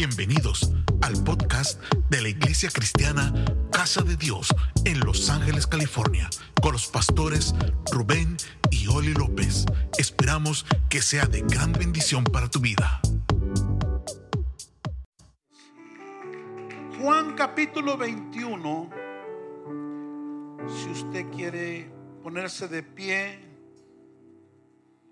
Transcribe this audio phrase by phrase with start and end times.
[0.00, 0.72] Bienvenidos
[1.02, 3.34] al podcast de la Iglesia Cristiana
[3.70, 4.48] Casa de Dios
[4.86, 6.30] en Los Ángeles, California,
[6.62, 7.54] con los pastores
[7.92, 8.38] Rubén
[8.70, 9.66] y Oli López.
[9.98, 13.02] Esperamos que sea de gran bendición para tu vida.
[16.98, 18.90] Juan capítulo 21,
[20.66, 21.92] si usted quiere
[22.22, 23.38] ponerse de pie,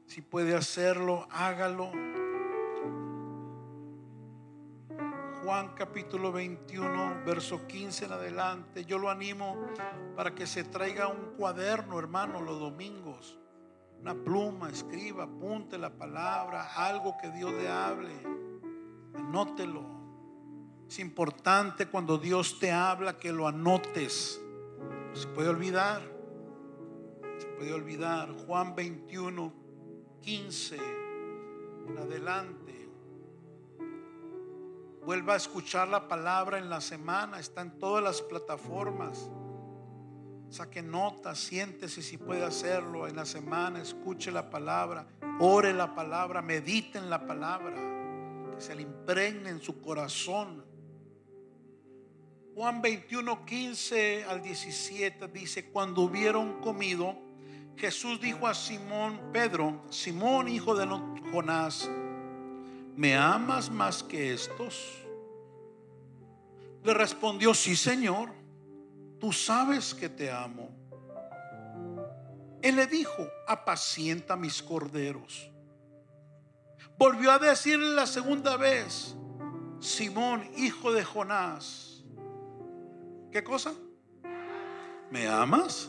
[0.07, 2.08] si puede hacerlo, hágalo.
[5.49, 8.85] Juan capítulo 21, verso 15 en adelante.
[8.85, 9.57] Yo lo animo
[10.15, 13.39] para que se traiga un cuaderno, hermano, los domingos.
[13.99, 18.13] Una pluma, escriba, apunte la palabra, algo que Dios le hable.
[19.15, 19.87] Anótelo.
[20.87, 24.39] Es importante cuando Dios te habla que lo anotes.
[25.15, 26.03] Se puede olvidar.
[27.39, 28.35] Se puede olvidar.
[28.47, 29.51] Juan 21,
[30.21, 30.77] 15
[31.89, 32.78] en adelante.
[35.05, 39.31] Vuelva a escuchar la palabra en la semana, está en todas las plataformas.
[40.51, 45.07] Saque notas, siéntese si puede hacerlo en la semana, escuche la palabra,
[45.41, 47.77] ore la palabra, medite en la palabra,
[48.55, 50.65] que se le impregne en su corazón.
[52.55, 57.17] Juan 21, 15 al 17 dice, cuando hubieron comido,
[57.77, 60.87] Jesús dijo a Simón, Pedro, Simón hijo de
[61.31, 61.89] Jonás,
[62.99, 65.05] ¿me amas más que estos?
[66.83, 68.31] Le respondió, sí Señor,
[69.21, 70.69] tú sabes que te amo.
[72.61, 75.49] Él le dijo, apacienta mis corderos.
[76.99, 79.15] Volvió a decirle la segunda vez,
[79.79, 82.03] Simón, hijo de Jonás,
[83.31, 83.75] ¿qué cosa?
[85.09, 85.89] ¿Me amas?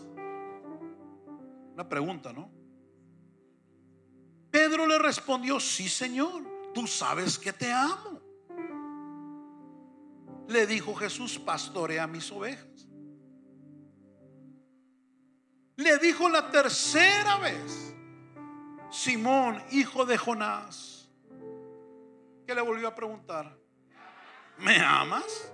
[1.73, 2.51] Una pregunta, ¿no?
[4.51, 8.19] Pedro le respondió, sí Señor, tú sabes que te amo.
[10.47, 12.87] Le dijo Jesús, pastorea mis ovejas.
[15.75, 17.93] Le dijo la tercera vez,
[18.91, 21.09] Simón, hijo de Jonás,
[22.45, 23.57] que le volvió a preguntar,
[24.57, 25.53] ¿me amas?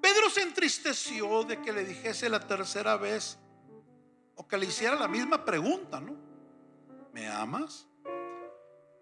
[0.00, 3.38] Pedro se entristeció de que le dijese la tercera vez
[4.36, 6.16] o que le hiciera la misma pregunta, ¿no?
[7.12, 7.86] ¿Me amas?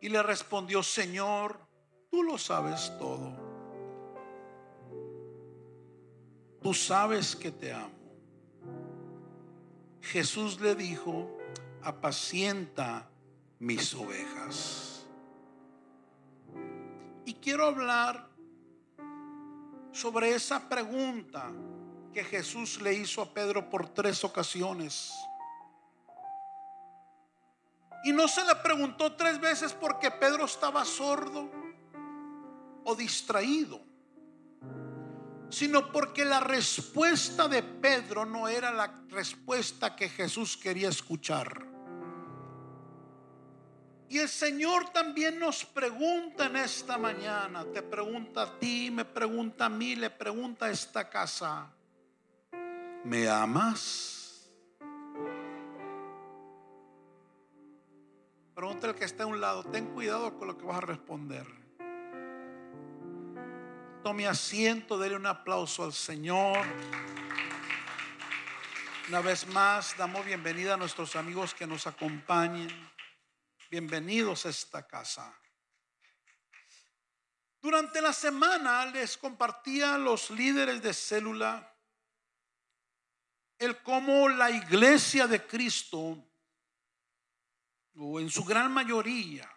[0.00, 1.58] Y le respondió, Señor,
[2.10, 3.50] tú lo sabes todo.
[6.62, 8.00] Tú sabes que te amo.
[10.00, 11.38] Jesús le dijo,
[11.82, 13.08] apacienta
[13.58, 15.06] mis ovejas.
[17.24, 18.28] Y quiero hablar
[19.92, 21.50] sobre esa pregunta
[22.12, 25.12] que Jesús le hizo a Pedro por tres ocasiones.
[28.04, 31.50] Y no se le preguntó tres veces porque Pedro estaba sordo
[32.84, 33.80] o distraído,
[35.50, 41.66] sino porque la respuesta de Pedro no era la respuesta que Jesús quería escuchar.
[44.08, 49.66] Y el Señor también nos pregunta en esta mañana, te pregunta a ti, me pregunta
[49.66, 51.70] a mí, le pregunta a esta casa,
[53.04, 54.19] ¿me amas?
[58.54, 61.46] Pregunta el que está a un lado, ten cuidado con lo que vas a responder.
[64.02, 66.66] Tome asiento, déle un aplauso al Señor.
[69.08, 72.68] Una vez más, damos bienvenida a nuestros amigos que nos acompañen.
[73.70, 75.32] Bienvenidos a esta casa.
[77.60, 81.76] Durante la semana les compartía a los líderes de célula
[83.58, 86.29] el cómo la iglesia de Cristo,
[88.02, 89.48] o en su gran mayoría,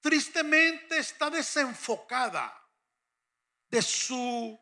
[0.00, 2.54] tristemente está desenfocada
[3.68, 4.58] de su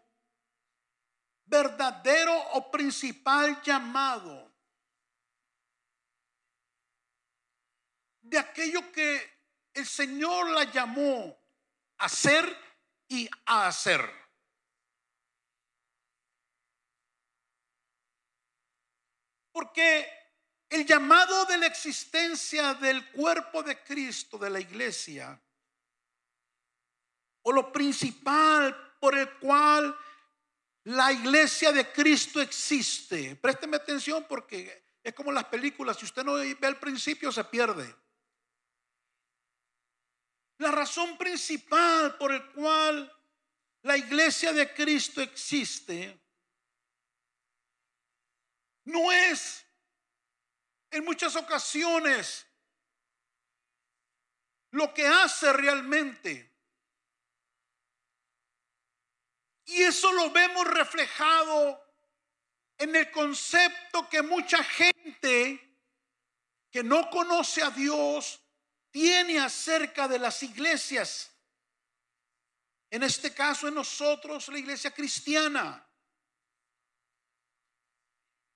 [1.45, 4.55] verdadero o principal llamado,
[8.23, 9.37] de aquello que
[9.75, 11.39] el Señor la llamó
[11.99, 12.45] a ser
[13.09, 14.11] y a hacer.
[19.53, 20.16] Porque
[20.69, 25.41] el llamado de la existencia del cuerpo de Cristo, de la iglesia,
[27.43, 29.97] o lo principal por el cual
[30.85, 33.37] la iglesia de Cristo existe.
[33.37, 37.95] Présteme atención porque es como las películas, si usted no ve el principio se pierde.
[40.59, 43.13] La razón principal por el cual
[43.83, 46.19] la iglesia de Cristo existe
[48.85, 49.66] no es
[50.91, 52.47] en muchas ocasiones
[54.71, 56.53] lo que hace realmente.
[59.65, 61.83] Y eso lo vemos reflejado
[62.79, 65.79] en el concepto que mucha gente
[66.71, 68.41] que no conoce a Dios
[68.91, 71.33] tiene acerca de las iglesias.
[72.91, 75.86] En este caso, en nosotros, la iglesia cristiana.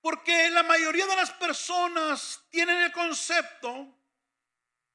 [0.01, 3.87] Porque la mayoría de las personas tienen el concepto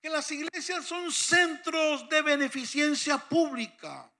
[0.01, 4.11] que las iglesias son centros de beneficencia pública,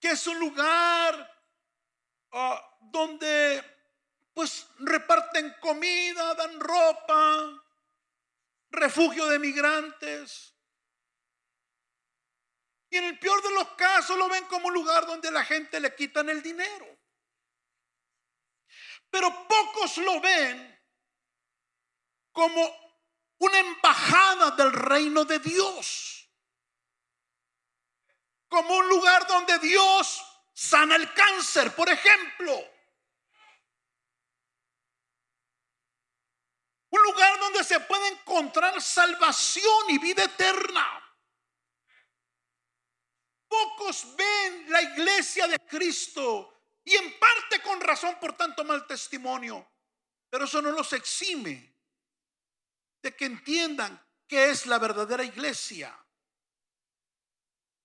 [0.00, 1.42] que es un lugar
[2.32, 3.62] ah, donde
[4.32, 7.64] pues reparten comida, dan ropa,
[8.68, 10.54] refugio de migrantes.
[12.90, 15.80] Y en el peor de los casos lo ven como un lugar donde la gente
[15.80, 16.95] le quitan el dinero.
[19.16, 20.78] Pero pocos lo ven
[22.32, 22.62] como
[23.38, 26.30] una embajada del reino de Dios.
[28.46, 30.22] Como un lugar donde Dios
[30.52, 32.52] sana el cáncer, por ejemplo.
[36.90, 41.02] Un lugar donde se puede encontrar salvación y vida eterna.
[43.48, 46.55] Pocos ven la iglesia de Cristo
[46.86, 49.66] y en parte con razón por tanto mal testimonio,
[50.30, 51.74] pero eso no los exime
[53.02, 55.98] de que entiendan que es la verdadera iglesia.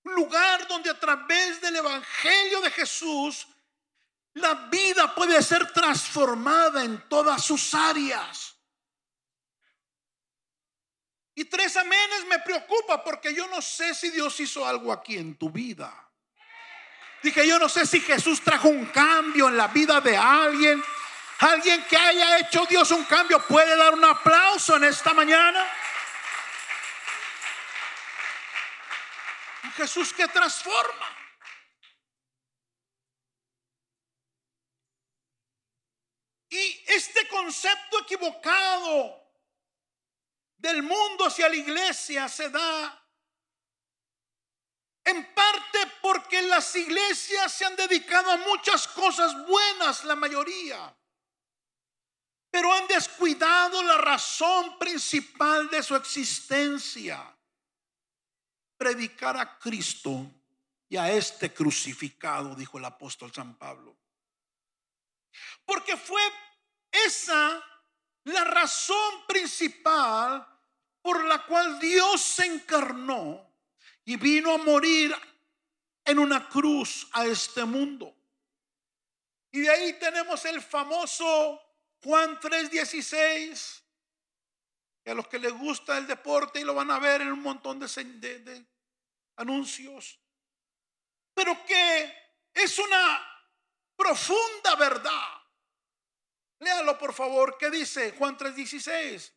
[0.03, 3.47] Un lugar donde a través del Evangelio de Jesús
[4.33, 8.55] la vida puede ser transformada en todas sus áreas.
[11.33, 15.35] Y tres amenes me preocupa porque yo no sé si Dios hizo algo aquí en
[15.35, 16.10] tu vida.
[17.21, 20.83] Dije, yo no sé si Jesús trajo un cambio en la vida de alguien.
[21.39, 25.65] Alguien que haya hecho Dios un cambio puede dar un aplauso en esta mañana.
[29.75, 31.17] Jesús que transforma.
[36.49, 39.21] Y este concepto equivocado
[40.57, 43.00] del mundo hacia la iglesia se da
[45.03, 50.95] en parte porque las iglesias se han dedicado a muchas cosas buenas, la mayoría
[52.51, 57.33] pero han descuidado la razón principal de su existencia.
[58.75, 60.29] Predicar a Cristo
[60.89, 63.97] y a este crucificado, dijo el apóstol San Pablo.
[65.65, 66.21] Porque fue
[66.91, 67.63] esa
[68.25, 70.45] la razón principal
[71.01, 73.50] por la cual Dios se encarnó
[74.11, 75.15] y vino a morir
[76.03, 78.13] en una cruz a este mundo.
[79.53, 81.61] Y de ahí tenemos el famoso
[82.03, 83.81] Juan 3:16,
[85.01, 87.41] que a los que les gusta el deporte y lo van a ver en un
[87.41, 88.65] montón de,
[89.37, 90.19] anuncios,
[91.33, 92.13] pero que
[92.53, 93.45] es una
[93.95, 95.41] profunda verdad.
[96.59, 99.31] Léalo por favor, ¿qué dice Juan 3:16?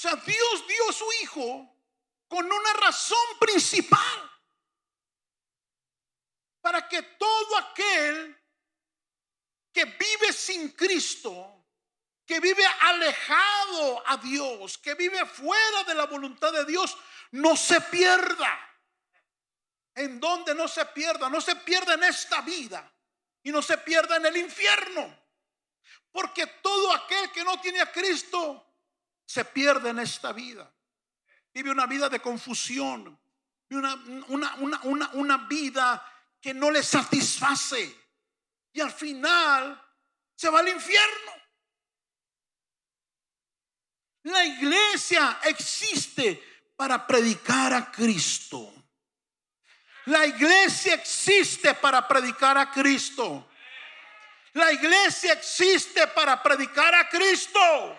[0.00, 1.76] O sea, Dios dio a su Hijo
[2.26, 4.32] con una razón principal.
[6.62, 8.34] Para que todo aquel
[9.70, 11.66] que vive sin Cristo,
[12.24, 16.96] que vive alejado a Dios, que vive fuera de la voluntad de Dios,
[17.32, 18.58] no se pierda.
[19.94, 21.28] ¿En donde no se pierda?
[21.28, 22.90] No se pierda en esta vida
[23.42, 25.14] y no se pierda en el infierno.
[26.10, 28.66] Porque todo aquel que no tiene a Cristo
[29.30, 30.68] se pierde en esta vida.
[31.54, 33.16] Vive una vida de confusión,
[33.70, 33.94] una,
[34.26, 36.04] una, una, vida
[36.40, 37.96] que no le satisface.
[38.72, 39.80] Y al final
[40.34, 41.32] se va al infierno.
[44.24, 46.42] La iglesia existe
[46.74, 48.74] para predicar a Cristo.
[50.06, 53.48] La iglesia existe para predicar a Cristo.
[54.54, 57.96] La iglesia existe para predicar a Cristo.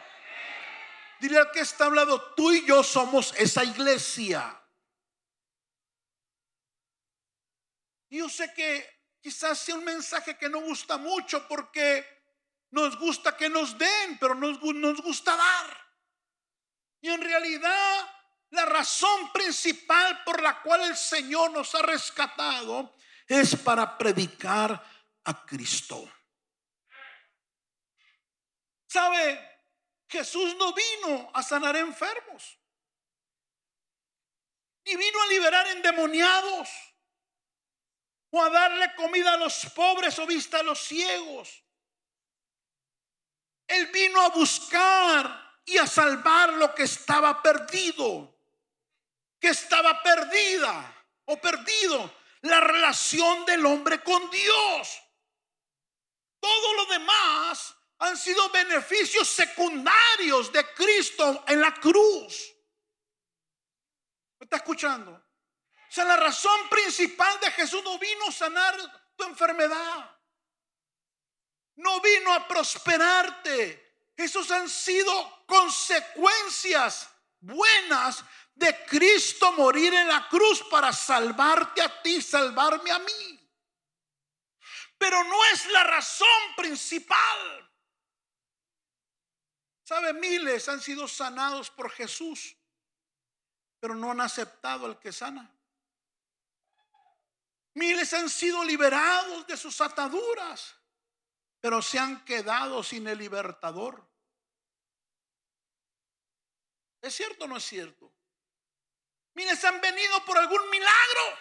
[1.22, 4.60] Dile al que está hablando, tú y yo somos esa iglesia.
[8.10, 8.90] Yo sé que
[9.22, 12.04] quizás sea un mensaje que no gusta mucho porque
[12.72, 15.78] nos gusta que nos den, pero nos, nos gusta dar.
[17.02, 18.10] Y en realidad
[18.50, 22.96] la razón principal por la cual el Señor nos ha rescatado
[23.28, 24.84] es para predicar
[25.26, 26.12] a Cristo.
[28.88, 29.51] ¿Sabe?
[30.12, 32.60] Jesús no vino a sanar enfermos.
[34.86, 36.70] Ni vino a liberar endemoniados.
[38.34, 41.66] o a darle comida a los pobres o vista a los ciegos.
[43.68, 48.34] Él vino a buscar y a salvar lo que estaba perdido,
[49.38, 52.10] que estaba perdida o perdido,
[52.44, 55.04] la relación del hombre con Dios.
[56.40, 62.52] Todo lo demás han sido beneficios secundarios de Cristo en la cruz.
[64.40, 65.12] ¿Me está escuchando?
[65.12, 68.76] O sea, la razón principal de Jesús no vino a sanar
[69.16, 70.18] tu enfermedad.
[71.76, 74.10] No vino a prosperarte.
[74.18, 77.08] Esos han sido consecuencias
[77.40, 78.24] buenas
[78.56, 83.50] de Cristo morir en la cruz para salvarte a ti, salvarme a mí.
[84.98, 87.71] Pero no es la razón principal.
[89.84, 90.14] ¿Sabe?
[90.14, 92.56] Miles han sido sanados por Jesús,
[93.80, 95.52] pero no han aceptado al que sana.
[97.74, 100.76] Miles han sido liberados de sus ataduras,
[101.60, 104.08] pero se han quedado sin el libertador.
[107.02, 108.14] ¿Es cierto o no es cierto?
[109.34, 111.38] Miles han venido por algún milagro,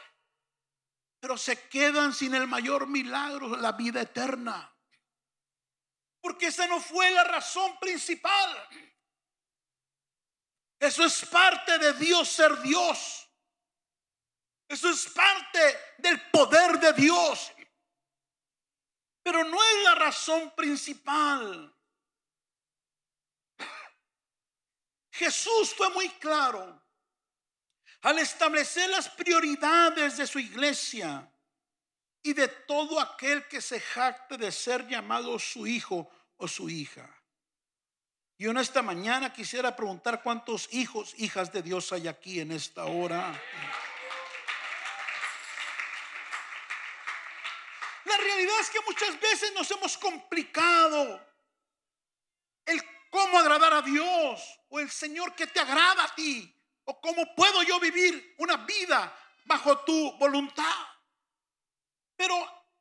[1.18, 4.69] pero se quedan sin el mayor milagro, la vida eterna.
[6.20, 8.68] Porque esa no fue la razón principal.
[10.78, 13.28] Eso es parte de Dios ser Dios.
[14.68, 17.52] Eso es parte del poder de Dios.
[19.22, 21.74] Pero no es la razón principal.
[25.10, 26.82] Jesús fue muy claro
[28.02, 31.29] al establecer las prioridades de su iglesia
[32.22, 37.08] y de todo aquel que se jacte de ser llamado su hijo o su hija.
[38.36, 42.86] Y en esta mañana quisiera preguntar cuántos hijos, hijas de Dios hay aquí en esta
[42.86, 43.38] hora.
[48.04, 51.22] La realidad es que muchas veces nos hemos complicado
[52.64, 57.34] el cómo agradar a Dios o el Señor que te agrada a ti o cómo
[57.34, 60.86] puedo yo vivir una vida bajo tu voluntad.
[62.20, 62.36] Pero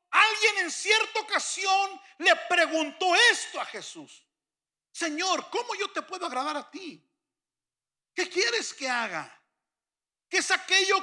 [0.10, 4.22] alguien en cierta ocasión le preguntó esto a Jesús.
[4.92, 7.10] Señor, ¿cómo yo te puedo agradar a ti?
[8.14, 9.42] ¿Qué quieres que haga?
[10.28, 10.98] ¿Qué es aquello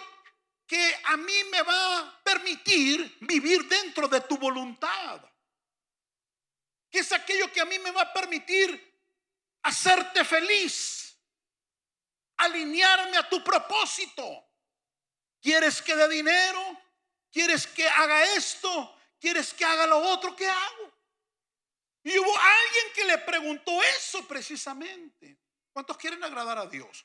[0.66, 5.18] que a mí me va a permitir vivir dentro de tu voluntad?
[6.90, 9.00] ¿Qué es aquello que a mí me va a permitir
[9.62, 11.16] hacerte feliz?
[12.36, 14.46] Alinearme a tu propósito.
[15.40, 16.85] ¿Quieres que dé dinero?
[17.36, 18.96] ¿Quieres que haga esto?
[19.20, 20.34] ¿Quieres que haga lo otro?
[20.34, 20.90] ¿Qué hago?
[22.02, 25.36] Y hubo alguien que le preguntó eso precisamente.
[25.70, 27.04] ¿Cuántos quieren agradar a Dios?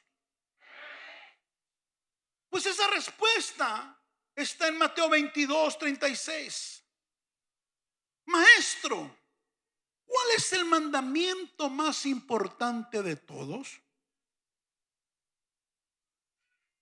[2.47, 4.01] Pues esa respuesta
[4.33, 6.81] está en Mateo 22, 36.
[8.23, 9.13] Maestro,
[10.05, 13.81] ¿cuál es el mandamiento más importante de todos?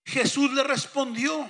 [0.05, 1.49] Jesús le respondió,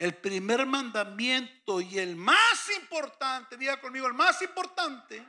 [0.00, 5.22] el primer mandamiento y el más importante, diga conmigo, el más importante,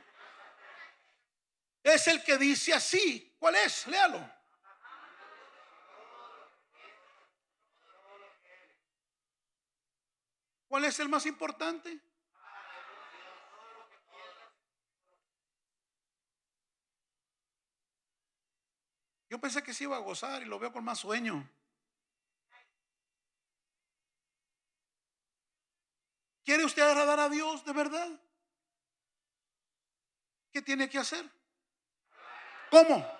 [1.82, 3.36] es el que dice así.
[3.38, 3.86] ¿Cuál es?
[3.86, 4.18] Léalo.
[10.68, 12.00] ¿Cuál es el más importante?
[19.28, 21.46] Yo pensé que se iba a gozar y lo veo con más sueño.
[26.52, 28.10] ¿Quiere usted agradar a Dios de verdad?
[30.52, 31.24] ¿Qué tiene que hacer?
[32.70, 33.10] ¿Cómo?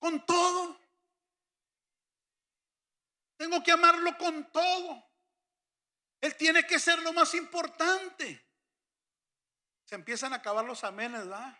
[0.00, 0.80] Con todo.
[3.36, 5.08] Tengo que amarlo con todo.
[6.20, 8.44] Él tiene que ser lo más importante.
[9.84, 11.56] Se empiezan a acabar los amenes, ¿verdad?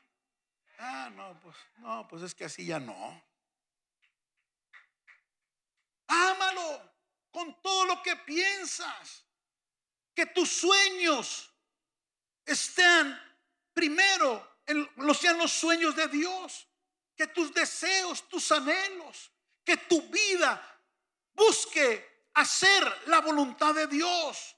[0.81, 3.25] Ah, no, pues no, pues es que así ya no.
[6.09, 6.98] Ámalo
[7.39, 9.25] con todo lo que piensas.
[10.13, 11.49] Que tus sueños
[12.45, 13.17] estén
[13.73, 16.67] primero, en, sean los sueños de Dios.
[17.17, 19.31] Que tus deseos, tus anhelos,
[19.65, 20.83] que tu vida
[21.33, 24.57] busque hacer la voluntad de Dios.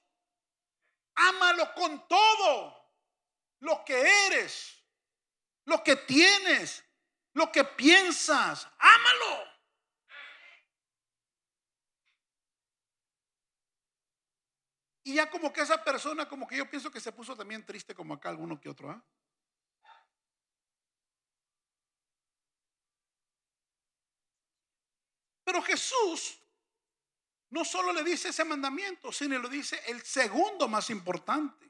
[1.17, 2.95] Ámalo con todo
[3.61, 4.75] lo que eres,
[5.67, 6.83] lo que tienes,
[7.35, 8.67] lo que piensas.
[8.79, 9.50] Ámalo.
[15.03, 17.95] Y ya como que esa persona, como que yo pienso que se puso también triste
[17.95, 18.91] como acá alguno que otro.
[18.91, 19.03] ¿ah?
[25.45, 26.39] Pero Jesús
[27.51, 31.69] no solo le dice ese mandamiento, sino le dice el segundo más importante.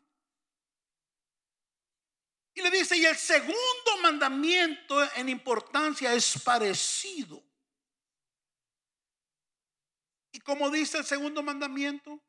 [2.52, 7.42] Y le dice, y el segundo mandamiento en importancia es parecido.
[10.32, 12.20] ¿Y como dice el segundo mandamiento?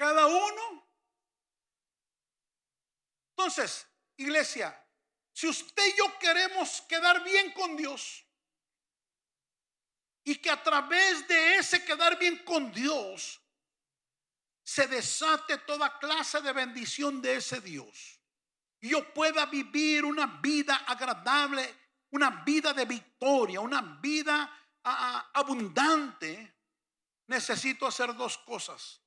[0.00, 0.88] Cada uno.
[3.36, 4.74] Entonces, iglesia,
[5.30, 8.24] si usted y yo queremos quedar bien con Dios
[10.24, 13.42] y que a través de ese quedar bien con Dios
[14.64, 18.22] se desate toda clase de bendición de ese Dios
[18.80, 21.74] y yo pueda vivir una vida agradable,
[22.12, 24.50] una vida de victoria, una vida
[25.34, 26.56] abundante,
[27.26, 29.02] necesito hacer dos cosas.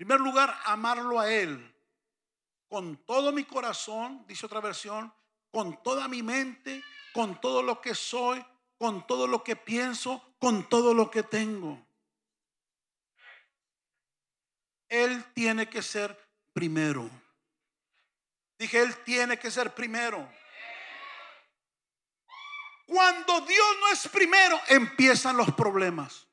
[0.00, 1.76] Primer lugar, amarlo a Él
[2.70, 5.12] con todo mi corazón, dice otra versión,
[5.52, 8.42] con toda mi mente, con todo lo que soy,
[8.78, 11.86] con todo lo que pienso, con todo lo que tengo.
[14.88, 16.18] Él tiene que ser
[16.54, 17.10] primero.
[18.58, 20.26] Dije, Él tiene que ser primero.
[22.86, 26.26] Cuando Dios no es primero, empiezan los problemas.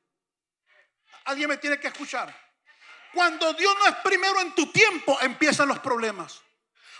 [1.26, 2.47] Alguien me tiene que escuchar.
[3.12, 6.42] Cuando Dios no es primero en tu tiempo, empiezan los problemas.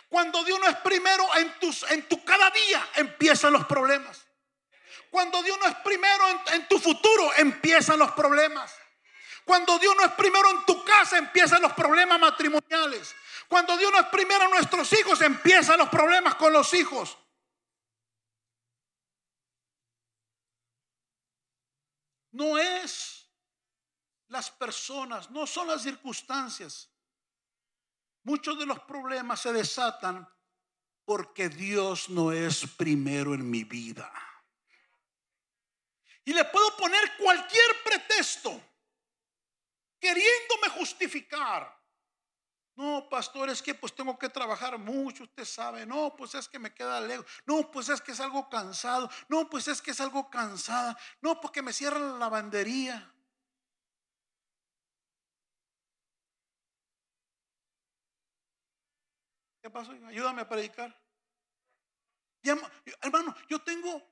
[0.08, 4.24] Cuando Dios no es primero en, tus, en tu cada día, empiezan los problemas.
[5.10, 8.74] Cuando Dios no es primero en, tu futuro, empiezan los problemas.
[9.44, 13.14] Cuando Dios no es primero en tu casa, empiezan los problemas matrimoniales.
[13.48, 17.16] Cuando Dios no es primero en nuestros hijos, empiezan los problemas con los hijos.
[22.32, 23.17] No es
[24.28, 26.90] las personas, no son las circunstancias.
[28.22, 30.28] Muchos de los problemas se desatan
[31.04, 34.12] porque Dios no es primero en mi vida.
[36.24, 38.62] Y le puedo poner cualquier pretexto
[39.98, 41.78] queriéndome justificar.
[42.76, 45.84] No, pastor, es que pues tengo que trabajar mucho, usted sabe.
[45.84, 47.26] No, pues es que me queda lejos.
[47.44, 49.10] No, pues es que es algo cansado.
[49.28, 50.96] No, pues es que es algo cansada.
[51.20, 53.12] No, porque me cierra la lavandería.
[59.60, 59.92] ¿Qué pasó?
[60.06, 60.96] Ayúdame a predicar.
[63.02, 64.02] hermano, yo tengo,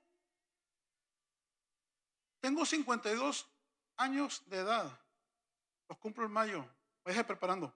[2.41, 3.47] tengo 52
[3.97, 5.01] años de edad.
[5.89, 6.69] Los cumplo en mayo.
[7.05, 7.73] Voy preparando.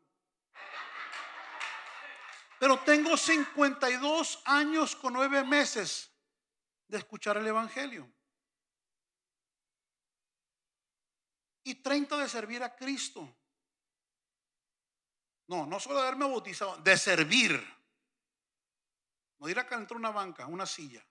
[2.59, 6.11] Pero tengo 52 años con nueve meses
[6.89, 8.11] de escuchar el Evangelio.
[11.63, 13.40] Y 30 de servir a Cristo.
[15.51, 17.61] No, no solo de haberme bautizado, de servir.
[19.41, 21.05] No ir a calentar una banca, una silla.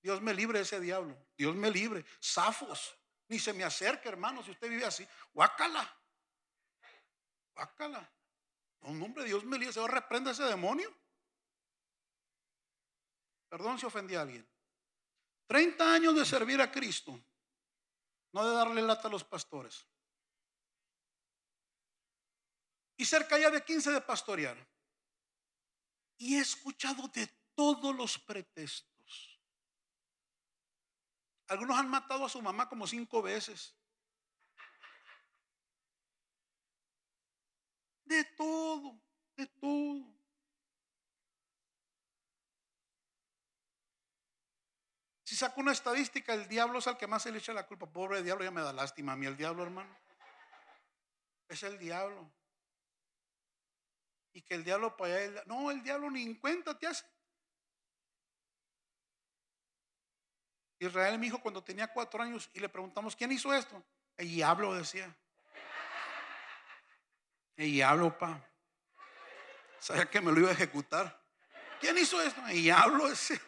[0.00, 1.16] Dios me libre de ese diablo.
[1.36, 2.04] Dios me libre.
[2.22, 2.96] Zafos.
[3.26, 5.04] Ni se me acerque, hermano, si usted vive así.
[5.34, 6.00] Guácala.
[7.56, 8.08] Guácala.
[8.82, 9.72] Un nombre de Dios me libre.
[9.72, 10.88] Se va a reprender ese demonio.
[13.48, 14.48] Perdón si ofendí a alguien.
[15.48, 17.20] 30 años de servir a Cristo.
[18.30, 19.88] No de darle lata a los pastores
[22.96, 24.56] y cerca ya de 15 de pastorear.
[26.18, 29.40] Y he escuchado de todos los pretextos.
[31.48, 33.74] Algunos han matado a su mamá como cinco veces.
[38.04, 39.00] De todo,
[39.36, 40.22] de todo.
[45.24, 47.90] Si saco una estadística, el diablo es al que más se le echa la culpa.
[47.90, 49.98] Pobre diablo, ya me da lástima a mí el diablo, hermano.
[51.48, 52.30] Es el diablo
[54.32, 57.04] y que el diablo para allá, no, el diablo ni en cuenta te hace.
[60.78, 63.82] Israel me dijo cuando tenía cuatro años y le preguntamos, ¿quién hizo esto?
[64.16, 65.14] El diablo decía.
[67.56, 68.40] El diablo, pa.
[69.78, 71.20] Sabía que me lo iba a ejecutar.
[71.80, 72.40] ¿Quién hizo esto?
[72.48, 73.40] El diablo decía.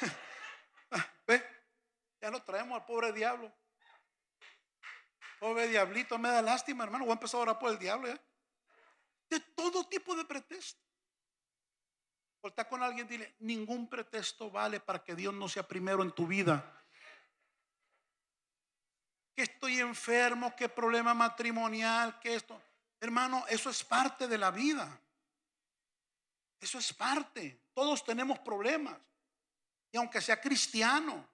[1.26, 1.44] Ve,
[2.20, 3.52] ya lo traemos al pobre diablo.
[5.40, 7.04] Pobre diablito, me da lástima, hermano.
[7.04, 8.20] Voy a empezar a orar por el diablo ya
[9.28, 10.80] de todo tipo de pretexto.
[12.42, 16.26] Volta con alguien, dile, ningún pretexto vale para que Dios no sea primero en tu
[16.26, 16.84] vida.
[19.34, 22.60] Que estoy enfermo, que problema matrimonial, que esto.
[23.00, 25.00] Hermano, eso es parte de la vida.
[26.60, 27.60] Eso es parte.
[27.74, 28.98] Todos tenemos problemas.
[29.92, 31.28] Y aunque sea cristiano,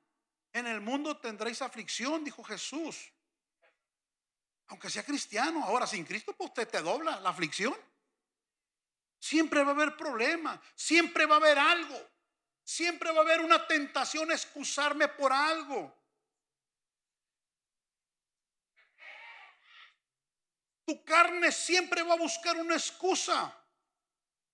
[0.52, 3.12] en el mundo tendréis aflicción, dijo Jesús.
[4.68, 7.76] Aunque sea cristiano, ahora sin Cristo, pues usted te dobla la aflicción.
[9.18, 12.12] Siempre va a haber problemas, siempre va a haber algo.
[12.64, 15.94] Siempre va a haber una tentación a excusarme por algo.
[20.84, 23.56] Tu carne siempre va a buscar una excusa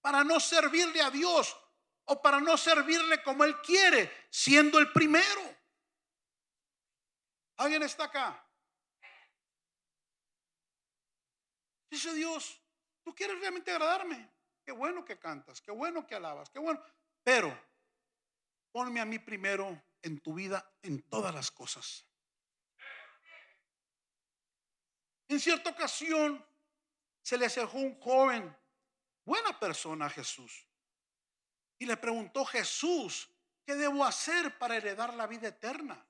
[0.01, 1.57] para no servirle a Dios
[2.05, 5.57] o para no servirle como Él quiere, siendo el primero.
[7.57, 8.48] ¿Alguien está acá?
[11.91, 12.61] Dice Dios,
[13.03, 14.31] tú quieres realmente agradarme.
[14.65, 16.83] Qué bueno que cantas, qué bueno que alabas, qué bueno.
[17.23, 17.59] Pero
[18.71, 22.05] ponme a mí primero en tu vida en todas las cosas.
[25.29, 26.45] En cierta ocasión
[27.23, 28.57] se le acercó un joven,
[29.25, 30.67] buena persona a Jesús.
[31.79, 33.29] Y le preguntó Jesús,
[33.65, 36.05] ¿qué debo hacer para heredar la vida eterna?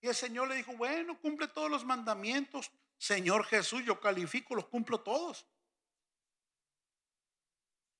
[0.00, 2.70] Y el Señor le dijo, bueno, cumple todos los mandamientos.
[3.00, 5.46] Señor Jesús, yo califico, los cumplo todos.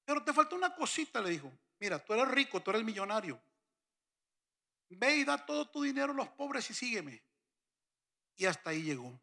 [0.04, 1.50] Pero te falta una cosita, le dijo.
[1.78, 3.40] Mira, tú eres rico, tú eres millonario.
[4.90, 7.22] Ve y da todo tu dinero a los pobres y sígueme.
[8.36, 9.18] Y hasta ahí llegó.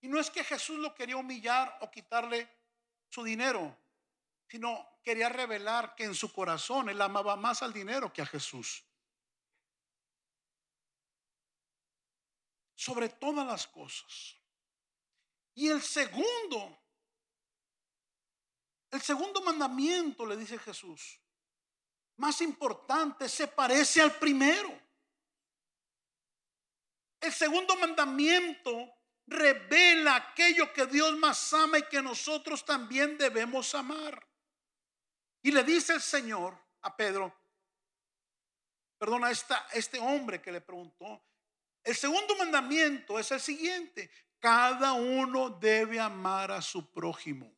[0.00, 2.48] Y no es que Jesús lo quería humillar o quitarle
[3.08, 3.76] su dinero,
[4.48, 8.84] sino quería revelar que en su corazón él amaba más al dinero que a Jesús.
[12.78, 14.36] Sobre todas las cosas.
[15.54, 16.78] Y el segundo,
[18.92, 21.20] el segundo mandamiento, le dice Jesús,
[22.18, 24.70] más importante, se parece al primero.
[27.20, 28.94] El segundo mandamiento
[29.26, 34.24] revela aquello que Dios más ama y que nosotros también debemos amar.
[35.42, 37.36] Y le dice el Señor a Pedro,
[38.98, 41.27] perdona, esta, este hombre que le preguntó,
[41.84, 47.52] el segundo mandamiento es el siguiente, cada uno debe amar a su prójimo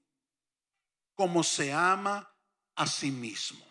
[1.15, 2.35] como se ama
[2.75, 3.67] a sí mismo.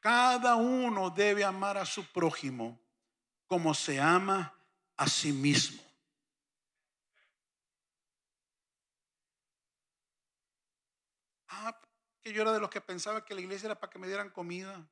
[0.00, 2.80] Cada uno debe amar a su prójimo
[3.46, 4.52] como se ama
[4.96, 5.82] a sí mismo.
[11.48, 11.78] Ah,
[12.22, 14.30] que yo era de los que pensaba que la iglesia era para que me dieran
[14.30, 14.88] comida.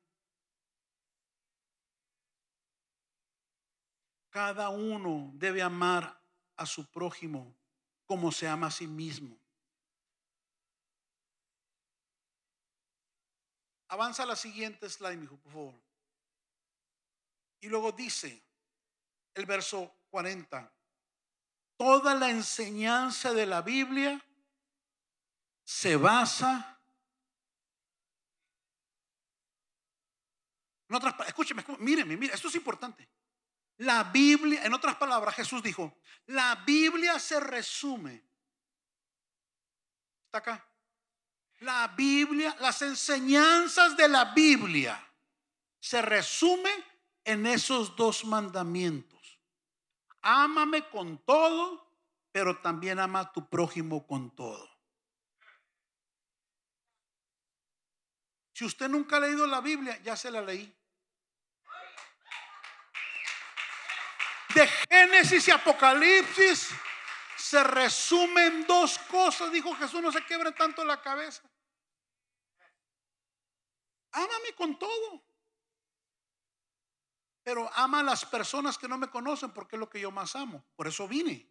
[4.39, 6.17] Cada uno debe amar
[6.55, 7.53] a su prójimo
[8.05, 9.37] como se ama a sí mismo.
[13.89, 15.81] Avanza la siguiente slide, hijo, por favor.
[17.59, 18.41] Y luego dice
[19.33, 20.71] el verso 40.
[21.75, 24.25] Toda la enseñanza de la Biblia
[25.65, 26.79] se basa
[30.87, 33.05] en otras escúcheme, míreme, mire, esto es importante.
[33.79, 38.23] La Biblia, en otras palabras, Jesús dijo, la Biblia se resume.
[40.25, 40.65] ¿Está acá?
[41.59, 45.01] La Biblia, las enseñanzas de la Biblia
[45.79, 46.83] se resumen
[47.23, 49.39] en esos dos mandamientos.
[50.21, 51.89] Ámame con todo,
[52.33, 54.69] pero también ama a tu prójimo con todo.
[58.53, 60.75] Si usted nunca ha leído la Biblia, ya se la leí.
[64.53, 66.69] De Génesis y Apocalipsis
[67.37, 69.51] se resumen dos cosas.
[69.51, 71.43] Dijo Jesús, no se quiebre tanto la cabeza.
[74.11, 75.23] Ámame con todo.
[77.43, 80.35] Pero ama a las personas que no me conocen porque es lo que yo más
[80.35, 80.63] amo.
[80.75, 81.47] Por eso vine.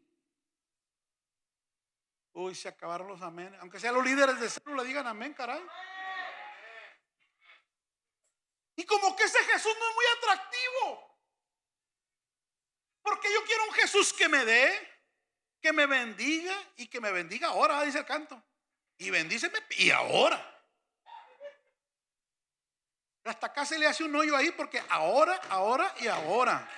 [2.33, 3.57] Uy, se acabaron los amén.
[3.61, 5.65] Aunque sean los líderes de célula, digan amén, caray.
[8.77, 11.08] Y como que ese Jesús no es muy atractivo.
[13.09, 15.01] Porque yo quiero un Jesús que me dé,
[15.63, 18.43] que me bendiga y que me bendiga ahora, dice el canto.
[18.99, 20.45] Y bendíceme y ahora.
[23.25, 26.69] Hasta acá se le hace un hoyo ahí porque ahora, ahora y ahora.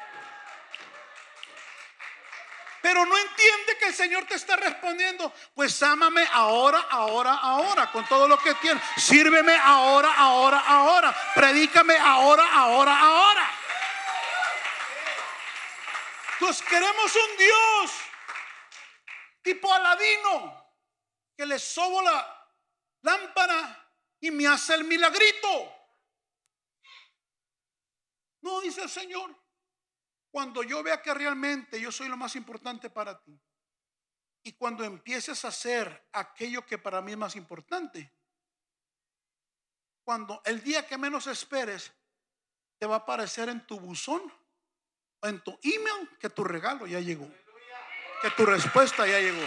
[2.81, 8.07] Pero no entiende que el Señor te está respondiendo, pues ámame ahora, ahora, ahora, con
[8.07, 8.83] todo lo que tienes.
[8.97, 11.17] Sírveme ahora, ahora, ahora.
[11.35, 13.60] Predícame ahora, ahora, ahora.
[16.41, 17.91] Pues queremos un Dios
[19.43, 20.75] tipo Aladino
[21.37, 22.49] que le sobo la
[23.03, 25.71] lámpara y me hace el milagrito.
[28.41, 29.37] No, dice el Señor.
[30.31, 33.39] Cuando yo vea que realmente yo soy lo más importante para ti,
[34.43, 38.15] y cuando empieces a hacer aquello que para mí es más importante,
[40.03, 41.93] cuando el día que menos esperes,
[42.79, 44.40] te va a aparecer en tu buzón
[45.23, 47.29] en tu email que tu regalo ya llegó,
[48.23, 49.47] que tu respuesta ya llegó.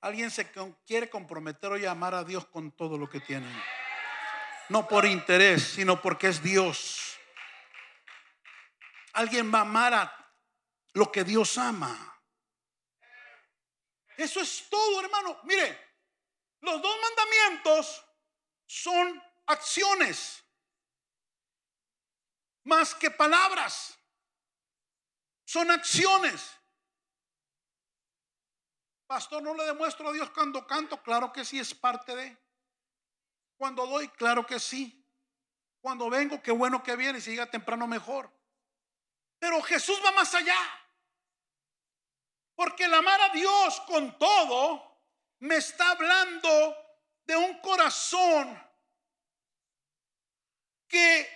[0.00, 0.48] Alguien se
[0.86, 3.48] quiere comprometer o llamar a Dios con todo lo que tiene.
[4.68, 7.18] No por interés, sino porque es Dios.
[9.14, 10.32] Alguien va a amar a
[10.92, 12.20] lo que Dios ama.
[14.16, 15.40] Eso es todo, hermano.
[15.44, 15.76] Mire,
[16.60, 18.05] los dos mandamientos
[18.66, 20.44] son acciones
[22.66, 23.96] más que palabras.
[25.44, 26.52] Son acciones.
[29.06, 31.00] Pastor, no le demuestro a Dios cuando canto.
[31.02, 32.36] Claro que sí, es parte de.
[33.56, 35.06] Cuando doy, claro que sí.
[35.80, 37.20] Cuando vengo, qué bueno que viene.
[37.20, 38.30] Si llega temprano, mejor.
[39.38, 40.58] Pero Jesús va más allá.
[42.56, 45.00] Porque el amar a Dios con todo
[45.38, 46.85] me está hablando
[47.26, 48.56] de un corazón
[50.88, 51.28] que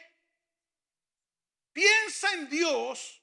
[1.72, 3.20] piensa en Dios,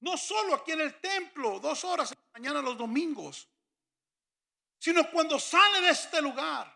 [0.00, 3.48] no solo aquí en el templo, dos horas en la mañana los domingos,
[4.78, 6.74] sino cuando sale de este lugar,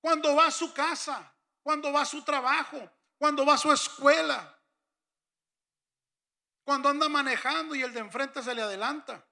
[0.00, 4.58] cuando va a su casa, cuando va a su trabajo, cuando va a su escuela,
[6.64, 9.26] cuando anda manejando y el de enfrente se le adelanta.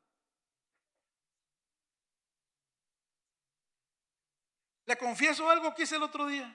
[4.88, 6.51] Le confieso algo que hice el otro día.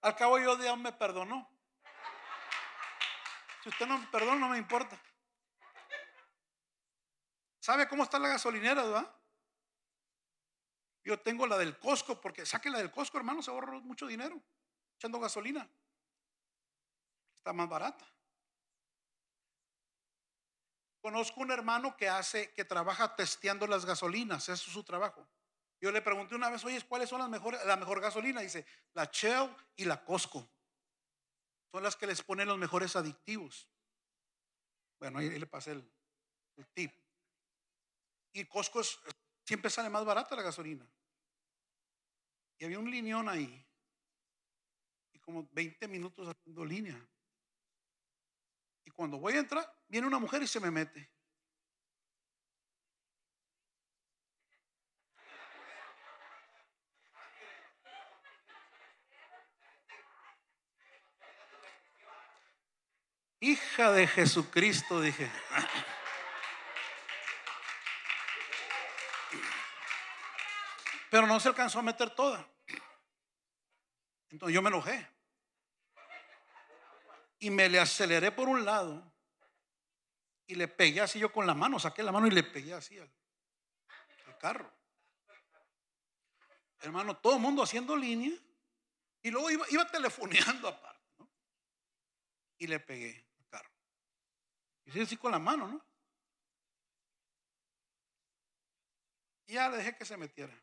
[0.00, 1.46] Al cabo yo Dios me perdonó.
[3.62, 4.98] Si usted no me perdona, no me importa.
[7.58, 9.14] ¿Sabe cómo está la gasolinera, verdad?
[11.04, 14.40] Yo tengo la del Costco, porque saque la del Costco, hermano, se ahorra mucho dinero
[14.96, 15.68] echando gasolina.
[17.36, 18.06] Está más barata.
[21.02, 25.28] Conozco un hermano que hace, que trabaja testeando las gasolinas, eso es su trabajo.
[25.80, 28.42] Yo le pregunté una vez, oye, ¿cuáles son las mejores, la mejor gasolina?
[28.42, 30.46] Dice, la Shell y la Costco.
[31.72, 33.66] Son las que les ponen los mejores adictivos.
[34.98, 35.90] Bueno, ahí, le pasé el,
[36.74, 36.92] tip.
[38.34, 38.82] Y Costco
[39.42, 40.86] siempre sale más barata la gasolina.
[42.58, 43.66] Y había un lineón ahí.
[45.14, 47.00] Y como 20 minutos haciendo línea.
[48.84, 51.10] Y cuando voy a entrar, viene una mujer y se me mete.
[63.40, 65.30] Hija de Jesucristo, dije.
[71.10, 72.46] Pero no se alcanzó a meter toda.
[74.28, 75.08] Entonces yo me enojé.
[77.38, 79.10] Y me le aceleré por un lado.
[80.46, 81.80] Y le pegué así yo con la mano.
[81.80, 83.10] Saqué la mano y le pegué así al,
[84.38, 84.70] carro.
[86.80, 88.32] Hermano, todo el mundo haciendo línea.
[89.22, 91.00] Y luego iba, iba telefoneando aparte.
[92.58, 93.29] Y le pegué.
[94.86, 95.84] Y así con la mano, ¿no?
[99.46, 100.54] Y ya le dejé que se metiera.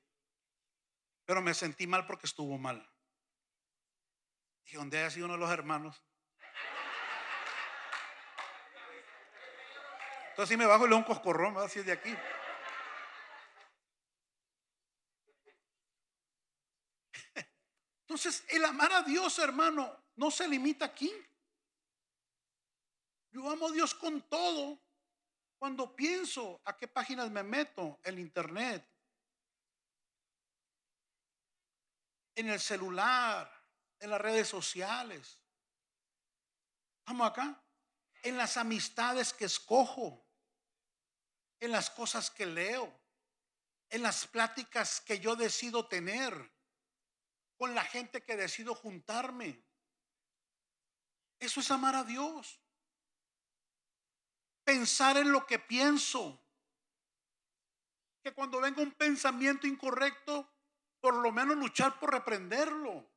[1.26, 2.90] Pero me sentí mal porque estuvo mal.
[4.66, 6.02] Y donde haya sido uno de los hermanos.
[10.30, 12.16] Entonces si me bajo y le doy un coscorrón, es de aquí.
[18.02, 21.12] Entonces, el amar a Dios, hermano, no se limita aquí.
[23.38, 24.82] Yo amo a Dios con todo.
[25.60, 28.84] Cuando pienso a qué páginas me meto en internet,
[32.34, 33.47] en el celular,
[34.00, 35.38] en las redes sociales.
[37.06, 37.63] Vamos acá.
[38.23, 40.28] En las amistades que escojo,
[41.60, 42.91] en las cosas que leo,
[43.91, 46.34] en las pláticas que yo decido tener,
[47.56, 49.63] con la gente que decido juntarme.
[51.39, 52.60] Eso es amar a Dios
[54.68, 56.38] pensar en lo que pienso.
[58.22, 60.46] Que cuando venga un pensamiento incorrecto,
[61.00, 63.10] por lo menos luchar por reprenderlo.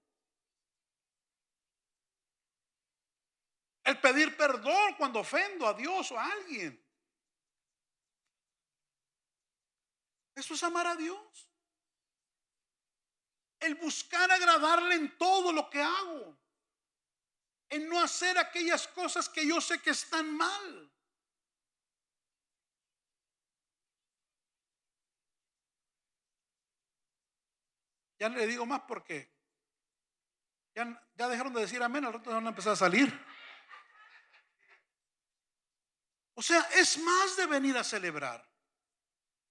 [3.83, 6.81] El pedir perdón cuando ofendo a Dios o a alguien.
[10.37, 11.49] Eso es amar a Dios.
[13.59, 16.39] El buscar agradarle en todo lo que hago.
[17.69, 20.91] En no hacer aquellas cosas que yo sé que están mal.
[28.21, 29.33] Ya no le digo más porque
[30.75, 33.11] ya, ya dejaron de decir amén, al rato van a empezar a salir.
[36.35, 38.47] O sea, es más de venir a celebrar.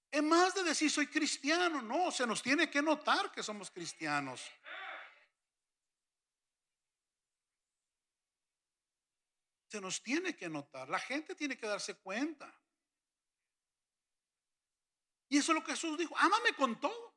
[0.08, 1.82] Es más de decir soy cristiano.
[1.82, 4.48] No, se nos tiene que notar que somos cristianos.
[9.66, 10.88] Se nos tiene que notar.
[10.88, 12.56] La gente tiene que darse cuenta.
[15.28, 17.09] Y eso es lo que Jesús dijo, ámame con todo.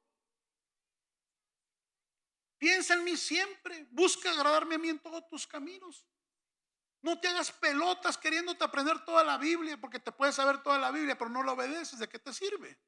[2.63, 6.08] Piensa en mí siempre, busca agradarme a mí en todos tus caminos.
[7.02, 10.89] No te hagas pelotas queriéndote aprender toda la Biblia, porque te puedes saber toda la
[10.89, 11.99] Biblia, pero no la obedeces.
[11.99, 12.80] ¿De qué te sirve?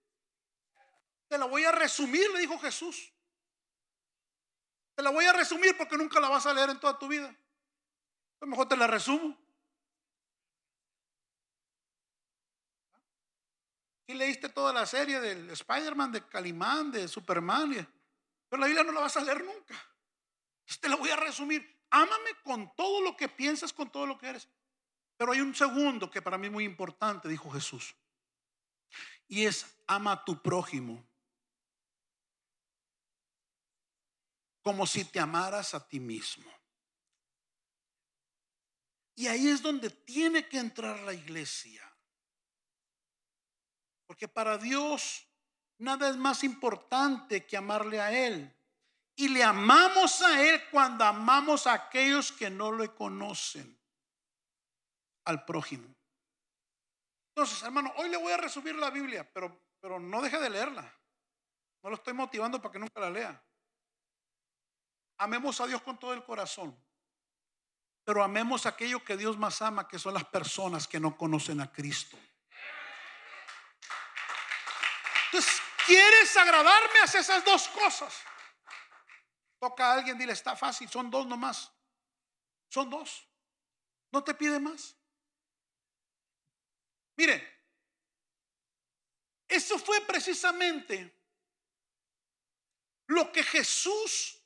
[1.27, 3.11] Te la voy a resumir, le dijo Jesús.
[4.95, 7.37] Te la voy a resumir porque nunca la vas a leer en toda tu vida.
[8.39, 9.37] A mejor te la resumo.
[14.07, 17.85] Y leíste toda la serie del Spider-Man, de Calimán, de Superman,
[18.49, 19.75] pero la Biblia no la vas a leer nunca.
[20.79, 21.83] Te la voy a resumir.
[21.89, 24.47] Ámame con todo lo que piensas, con todo lo que eres.
[25.17, 27.95] Pero hay un segundo que para mí es muy importante, dijo Jesús.
[29.27, 31.05] Y es ama a tu prójimo
[34.61, 36.51] como si te amaras a ti mismo.
[39.15, 41.81] Y ahí es donde tiene que entrar la iglesia.
[44.07, 45.27] Porque para Dios
[45.77, 48.51] nada es más importante que amarle a Él.
[49.15, 53.77] Y le amamos a Él cuando amamos a aquellos que no le conocen,
[55.25, 55.87] al prójimo.
[57.29, 60.93] Entonces, hermano, hoy le voy a resumir la Biblia, pero, pero no deje de leerla.
[61.83, 63.43] No lo estoy motivando para que nunca la lea.
[65.17, 66.77] Amemos a Dios con todo el corazón,
[68.03, 71.71] pero amemos aquello que Dios más ama, que son las personas que no conocen a
[71.71, 72.17] Cristo.
[75.25, 76.99] Entonces, ¿quieres agradarme?
[77.03, 78.13] Haz esas dos cosas.
[79.59, 81.71] Toca a alguien, dile, está fácil, son dos nomás.
[82.69, 83.27] Son dos.
[84.11, 84.95] No te pide más.
[87.17, 87.55] Mire,
[89.47, 91.15] eso fue precisamente
[93.07, 94.41] lo que Jesús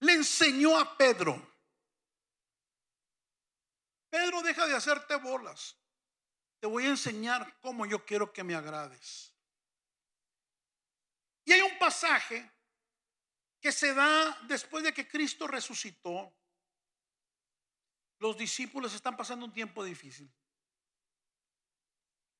[0.00, 1.54] le enseñó a Pedro.
[4.10, 5.76] Pedro, deja de hacerte bolas.
[6.60, 9.33] Te voy a enseñar cómo yo quiero que me agrades.
[11.44, 12.50] Y hay un pasaje
[13.60, 16.34] que se da después de que Cristo resucitó.
[18.18, 20.32] Los discípulos están pasando un tiempo difícil.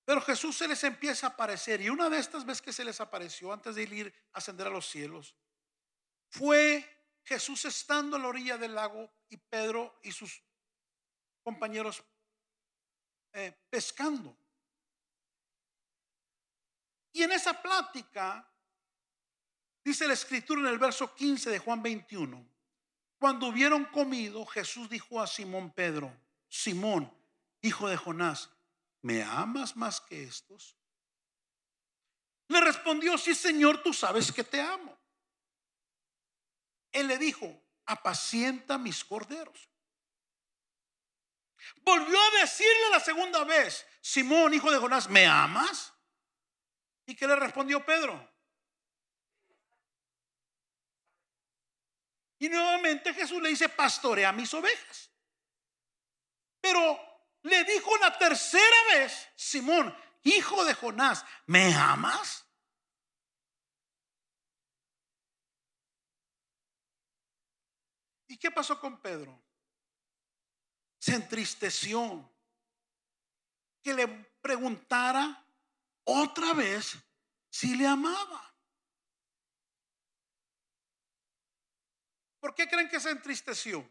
[0.04, 3.00] Pero Jesús se les empieza a aparecer y una de estas veces que se les
[3.00, 5.34] apareció antes de ir a ascender a los cielos
[6.28, 6.86] fue
[7.24, 10.42] Jesús estando a la orilla del lago y Pedro y sus
[11.42, 12.04] compañeros
[13.32, 14.36] eh, pescando.
[17.12, 18.46] Y en esa plática
[19.84, 22.48] Dice la escritura en el verso 15 de Juan 21.
[23.18, 26.10] Cuando hubieron comido, Jesús dijo a Simón Pedro,
[26.48, 27.12] Simón,
[27.60, 28.50] hijo de Jonás,
[29.02, 30.76] ¿me amas más que estos?
[32.48, 34.98] Le respondió, sí Señor, tú sabes que te amo.
[36.90, 39.68] Él le dijo, apacienta mis corderos.
[41.82, 45.92] Volvió a decirle la segunda vez, Simón, hijo de Jonás, ¿me amas?
[47.06, 48.33] ¿Y qué le respondió Pedro?
[52.38, 55.10] Y nuevamente Jesús le dice, pastorea mis ovejas.
[56.60, 56.98] Pero
[57.42, 62.44] le dijo la tercera vez, Simón, hijo de Jonás, ¿me amas?
[68.28, 69.40] ¿Y qué pasó con Pedro?
[70.98, 72.32] Se entristeció
[73.82, 74.08] que le
[74.40, 75.46] preguntara
[76.04, 76.96] otra vez
[77.50, 78.53] si le amaba.
[82.54, 83.84] ¿Por qué creen que se entristeció?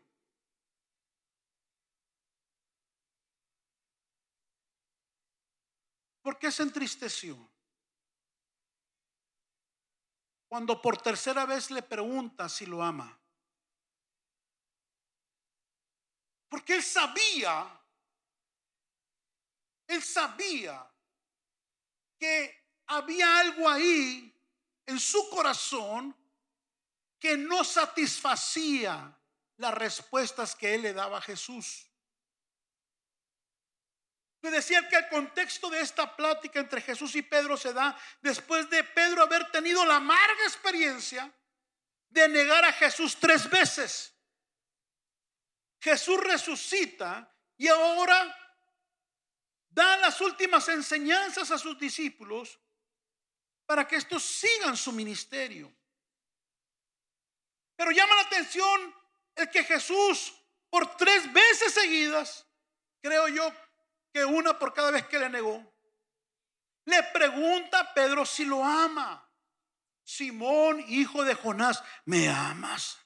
[6.21, 7.37] ¿Por qué se entristeció?
[10.47, 13.19] Cuando por tercera vez le pregunta si lo ama.
[16.47, 17.85] Porque él sabía,
[19.87, 20.89] él sabía
[22.17, 24.33] que había algo ahí
[24.85, 26.22] en su corazón
[27.23, 29.17] que no satisfacía
[29.55, 31.89] las respuestas que él le daba a Jesús.
[34.41, 38.69] Le decía que el contexto de esta plática entre Jesús y Pedro se da después
[38.69, 41.33] de Pedro haber tenido la amarga experiencia
[42.09, 44.13] de negar a Jesús tres veces.
[45.79, 48.35] Jesús resucita y ahora
[49.69, 52.59] da las últimas enseñanzas a sus discípulos
[53.65, 55.73] para que estos sigan su ministerio.
[57.83, 58.95] Pero llama la atención
[59.35, 60.33] el que Jesús
[60.69, 62.47] por tres veces seguidas,
[63.01, 63.53] creo yo
[64.13, 65.61] que una por cada vez que le negó,
[66.85, 69.29] le pregunta a Pedro si lo ama.
[70.01, 72.97] Simón, hijo de Jonás, ¿me amas?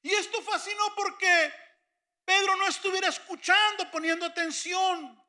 [0.00, 1.52] Y esto fascinó porque
[2.24, 5.22] Pedro no estuviera escuchando, poniendo atención.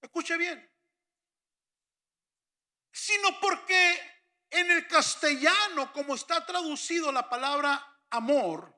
[0.00, 0.72] Escuche bien.
[2.92, 4.15] Sino porque
[4.50, 8.74] en el castellano, como está traducido la palabra amor,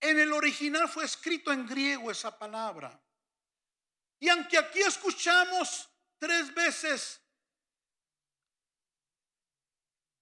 [0.00, 3.00] en el original fue escrito en griego esa palabra.
[4.20, 5.88] Y aunque aquí escuchamos
[6.18, 7.20] tres veces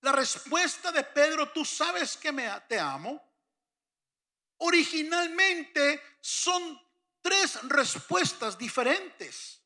[0.02, 3.22] la respuesta de Pedro, tú sabes que me, te amo,
[4.58, 6.80] originalmente son
[7.20, 9.61] tres respuestas diferentes.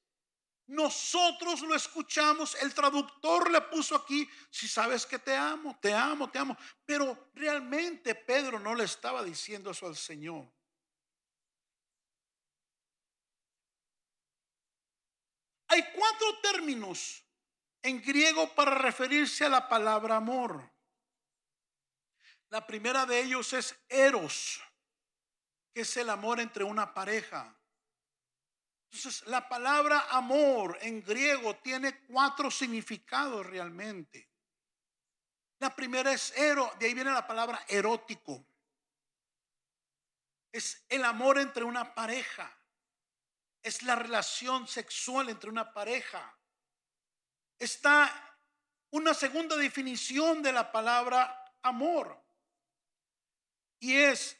[0.69, 6.29] Nosotros lo escuchamos, el traductor le puso aquí, si sabes que te amo, te amo,
[6.29, 6.57] te amo.
[6.85, 10.51] Pero realmente Pedro no le estaba diciendo eso al Señor.
[15.69, 17.23] Hay cuatro términos
[17.83, 20.69] en griego para referirse a la palabra amor.
[22.51, 24.61] La primera de ellos es eros,
[25.73, 27.57] que es el amor entre una pareja.
[28.91, 34.31] Entonces, la palabra amor en griego tiene cuatro significados realmente.
[35.59, 38.47] La primera es ero, de ahí viene la palabra erótico.
[40.53, 42.53] Es el amor entre una pareja.
[43.63, 46.39] Es la relación sexual entre una pareja.
[47.59, 48.39] Está
[48.91, 52.23] una segunda definición de la palabra amor.
[53.81, 54.39] Y es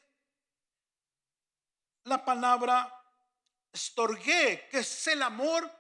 [2.05, 2.96] la palabra
[4.71, 5.71] que es el amor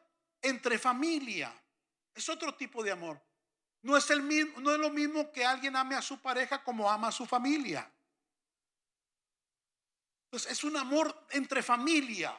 [0.43, 1.53] entre familia.
[2.15, 3.21] Es otro tipo de amor.
[3.83, 6.91] No es, el mismo, no es lo mismo que alguien ame a su pareja como
[6.91, 7.91] ama a su familia.
[10.31, 12.37] Pues es un amor entre familia.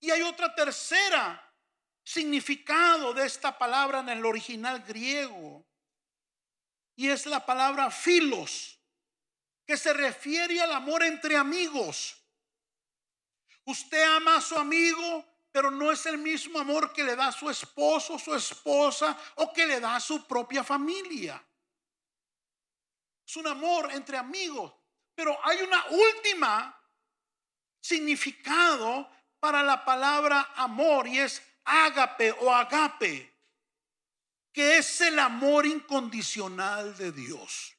[0.00, 1.46] Y hay otra tercera
[2.02, 5.66] significado de esta palabra en el original griego.
[6.96, 8.78] Y es la palabra filos,
[9.66, 12.19] que se refiere al amor entre amigos.
[13.64, 17.32] Usted ama a su amigo, pero no es el mismo amor que le da a
[17.32, 21.42] su esposo, su esposa o que le da a su propia familia.
[23.26, 24.72] Es un amor entre amigos.
[25.14, 26.76] Pero hay una última
[27.80, 33.32] significado para la palabra amor y es ágape o agape,
[34.52, 37.76] que es el amor incondicional de Dios.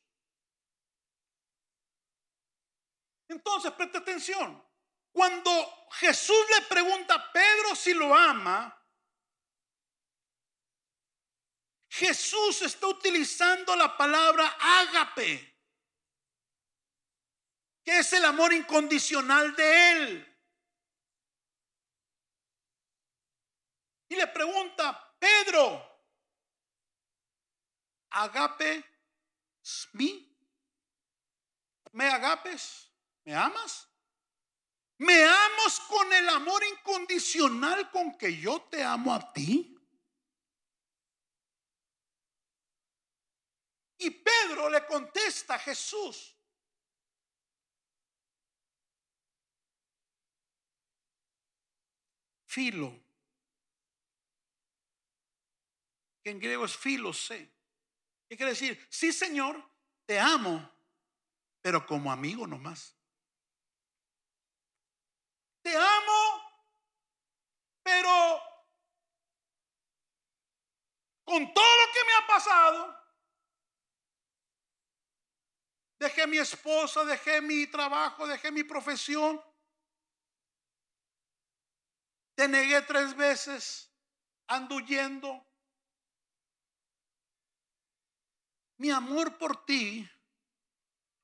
[3.28, 4.71] Entonces, preste atención.
[5.12, 8.78] Cuando Jesús le pregunta a Pedro si lo ama,
[11.90, 15.60] Jesús está utilizando la palabra ágape,
[17.84, 20.28] que es el amor incondicional de Él.
[24.08, 25.92] Y le pregunta, Pedro,
[28.10, 28.92] agape
[31.92, 32.90] me agapes,
[33.26, 33.91] ¿me amas?
[35.02, 39.76] ¿Me amas con el amor incondicional con que yo te amo a ti?
[43.98, 46.38] Y Pedro le contesta a Jesús.
[52.46, 52.94] Filo.
[56.22, 57.52] Que en griego es filo, sé.
[58.30, 58.88] ¿Qué quiere decir?
[58.88, 59.68] Sí, Señor,
[60.06, 60.72] te amo,
[61.60, 63.01] pero como amigo nomás
[65.62, 66.42] te amo,
[67.84, 68.42] pero
[71.24, 73.02] con todo lo que me ha pasado,
[76.00, 79.42] dejé mi esposa, dejé mi trabajo, dejé mi profesión,
[82.36, 83.92] te negué tres veces,
[84.48, 85.48] ando huyendo.
[88.78, 90.10] Mi amor por ti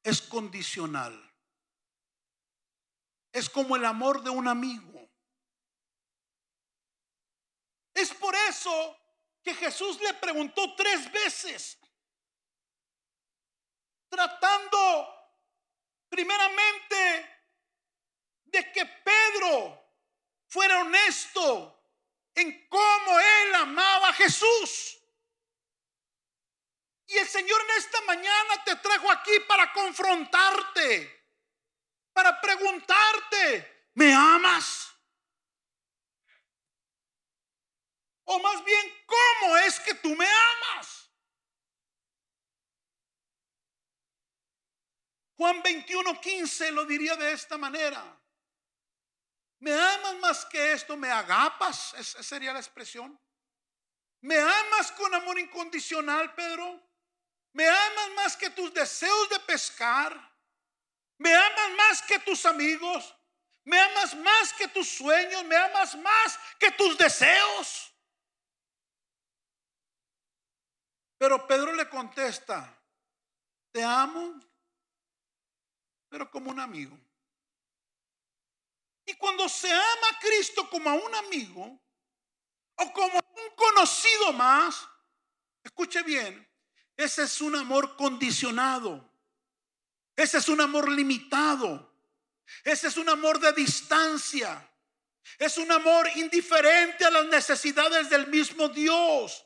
[0.03, 1.26] es condicional
[3.37, 5.07] es como el amor de un amigo.
[7.93, 8.97] Es por eso
[9.43, 11.77] que Jesús le preguntó tres veces,
[14.09, 15.13] tratando
[16.09, 17.43] primeramente
[18.45, 19.83] de que Pedro
[20.47, 21.79] fuera honesto
[22.33, 24.97] en cómo él amaba a Jesús.
[27.05, 31.16] Y el Señor en esta mañana te trajo aquí para confrontarte
[32.17, 34.91] para preguntarte, ¿me amas?
[38.23, 41.11] O más bien, ¿cómo es que tú me amas?
[45.35, 48.03] Juan 21, 15 lo diría de esta manera.
[49.59, 50.97] ¿Me amas más que esto?
[50.97, 51.93] ¿Me agapas?
[51.93, 53.15] Esa sería la expresión.
[54.21, 56.81] ¿Me amas con amor incondicional, Pedro?
[57.53, 60.36] ¿Me amas más que tus deseos de pescar?
[61.17, 63.15] ¿Me amas más que tus amigos?
[63.63, 67.93] Me amas más que tus sueños, me amas más que tus deseos.
[71.17, 72.73] Pero Pedro le contesta,
[73.71, 74.39] te amo,
[76.07, 76.97] pero como un amigo.
[79.05, 81.79] Y cuando se ama a Cristo como a un amigo
[82.75, 84.87] o como un conocido más,
[85.63, 86.47] escuche bien,
[86.95, 89.09] ese es un amor condicionado.
[90.17, 91.93] Ese es un amor limitado.
[92.63, 94.67] Ese es un amor de distancia.
[95.37, 99.45] Es un amor indiferente a las necesidades del mismo Dios.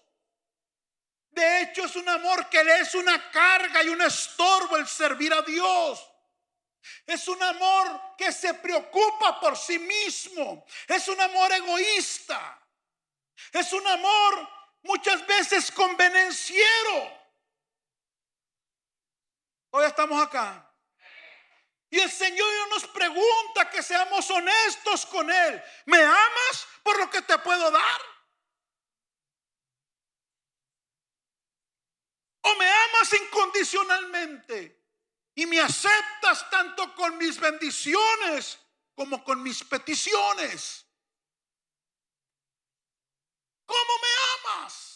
[1.30, 5.34] De hecho, es un amor que le es una carga y un estorbo el servir
[5.34, 6.08] a Dios.
[7.06, 10.66] Es un amor que se preocupa por sí mismo.
[10.88, 12.60] Es un amor egoísta.
[13.52, 14.50] Es un amor
[14.84, 17.21] muchas veces convenenciero.
[19.72, 20.68] Hoy estamos acá.
[21.90, 25.64] Y el Señor nos pregunta que seamos honestos con Él.
[25.86, 28.02] ¿Me amas por lo que te puedo dar?
[32.42, 34.82] ¿O me amas incondicionalmente?
[35.36, 38.60] Y me aceptas tanto con mis bendiciones
[38.96, 40.86] como con mis peticiones.
[43.66, 44.91] ¿Cómo me amas?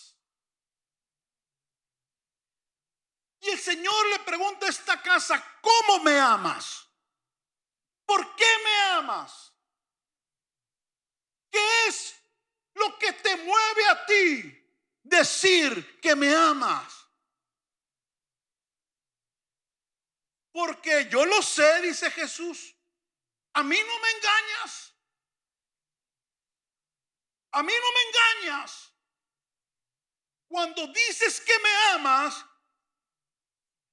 [3.46, 6.88] Y el Señor le pregunta a esta casa, ¿cómo me amas?
[8.04, 9.54] ¿Por qué me amas?
[11.52, 12.16] ¿Qué es
[12.74, 14.74] lo que te mueve a ti
[15.04, 17.06] decir que me amas?
[20.52, 22.76] Porque yo lo sé, dice Jesús.
[23.54, 24.92] A mí no me engañas.
[27.52, 28.92] A mí no me engañas.
[30.48, 32.44] Cuando dices que me amas,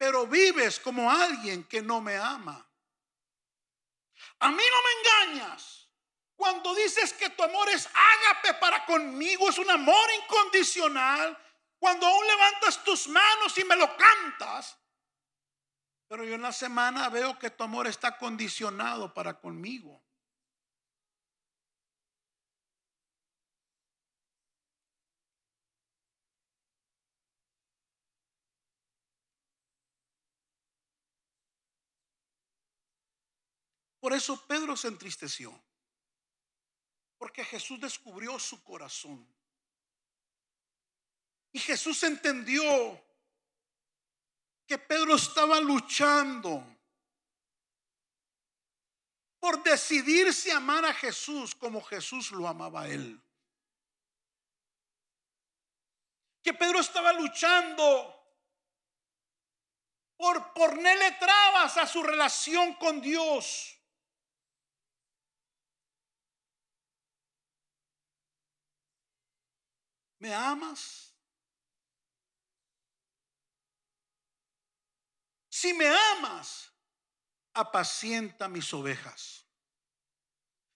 [0.02, 2.68] pero vives como alguien que no me ama.
[4.40, 5.88] A mí no me engañas.
[6.34, 11.38] Cuando dices que tu amor es ágape para conmigo, es un amor incondicional.
[11.78, 14.76] Cuando aún levantas tus manos y me lo cantas.
[16.08, 20.01] Pero yo en la semana veo que tu amor está condicionado para conmigo.
[34.02, 35.56] Por eso Pedro se entristeció.
[37.16, 39.24] Porque Jesús descubrió su corazón.
[41.52, 43.00] Y Jesús entendió
[44.66, 46.66] que Pedro estaba luchando
[49.38, 53.22] por decidirse amar a Jesús como Jesús lo amaba a él.
[56.42, 58.20] Que Pedro estaba luchando
[60.16, 63.78] por ponerle trabas a su relación con Dios.
[70.22, 71.12] ¿Me amas?
[75.48, 76.72] Si me amas,
[77.52, 79.44] apacienta mis ovejas.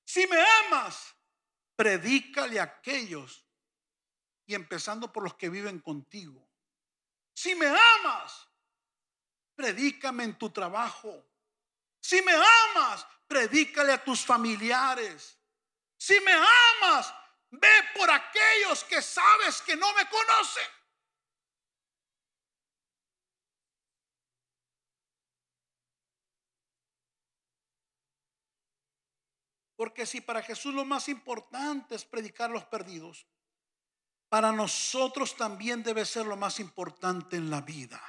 [0.04, 1.14] Si me amas,
[1.76, 3.46] predícale a aquellos
[4.46, 6.50] y empezando por los que viven contigo.
[7.32, 8.48] Si me amas,
[9.54, 11.24] predícame en tu trabajo.
[12.00, 15.38] Si me amas, predícale a tus familiares.
[15.96, 17.14] Si me amas,
[17.50, 20.76] Ve por aquellos que sabes que no me conocen.
[29.76, 33.26] Porque si para Jesús lo más importante es predicar a los perdidos,
[34.28, 38.02] para nosotros también debe ser lo más importante en la vida.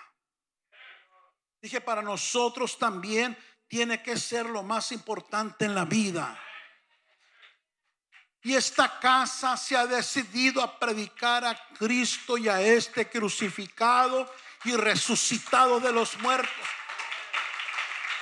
[1.62, 6.40] Dije, para nosotros también tiene que ser lo más importante en la vida.
[8.48, 14.34] Y esta casa se ha decidido a predicar a Cristo y a este crucificado
[14.64, 16.66] y resucitado de los muertos.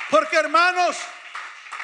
[0.09, 0.97] Porque hermanos,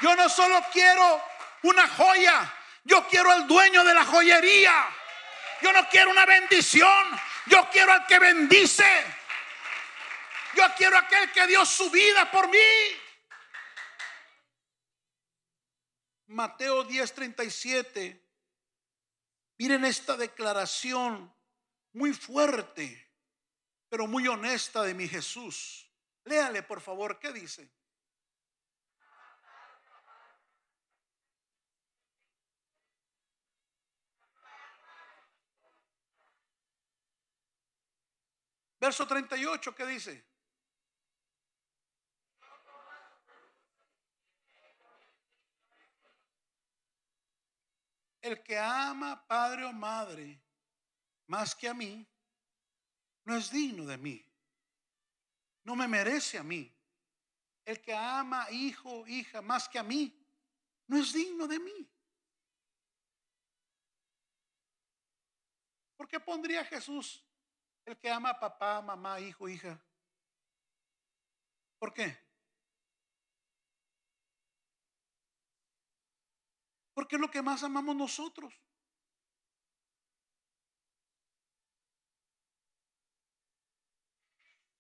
[0.02, 1.24] yo no solo quiero
[1.62, 2.52] una joya,
[2.84, 4.90] yo quiero al dueño de la joyería.
[5.62, 9.06] Yo no quiero una bendición, yo quiero al que bendice.
[10.56, 12.58] Yo quiero aquel que dio su vida por mí.
[16.26, 18.21] Mateo 10:37
[19.62, 21.32] Miren esta declaración
[21.94, 23.14] muy fuerte,
[23.90, 25.88] pero muy honesta de mi Jesús.
[26.24, 27.72] Léale, por favor, ¿qué dice?
[38.80, 40.31] Verso 38, ¿qué dice?
[48.22, 50.42] El que ama padre o madre
[51.28, 52.06] más que a mí,
[53.24, 54.26] no es digno de mí.
[55.64, 56.76] No me merece a mí.
[57.64, 60.14] El que ama hijo, hija, más que a mí,
[60.88, 61.90] no es digno de mí.
[65.96, 67.24] ¿Por qué pondría Jesús
[67.86, 69.80] el que ama a papá, mamá, hijo, hija?
[71.80, 72.31] ¿Por qué?
[76.94, 78.54] Porque es lo que más amamos nosotros.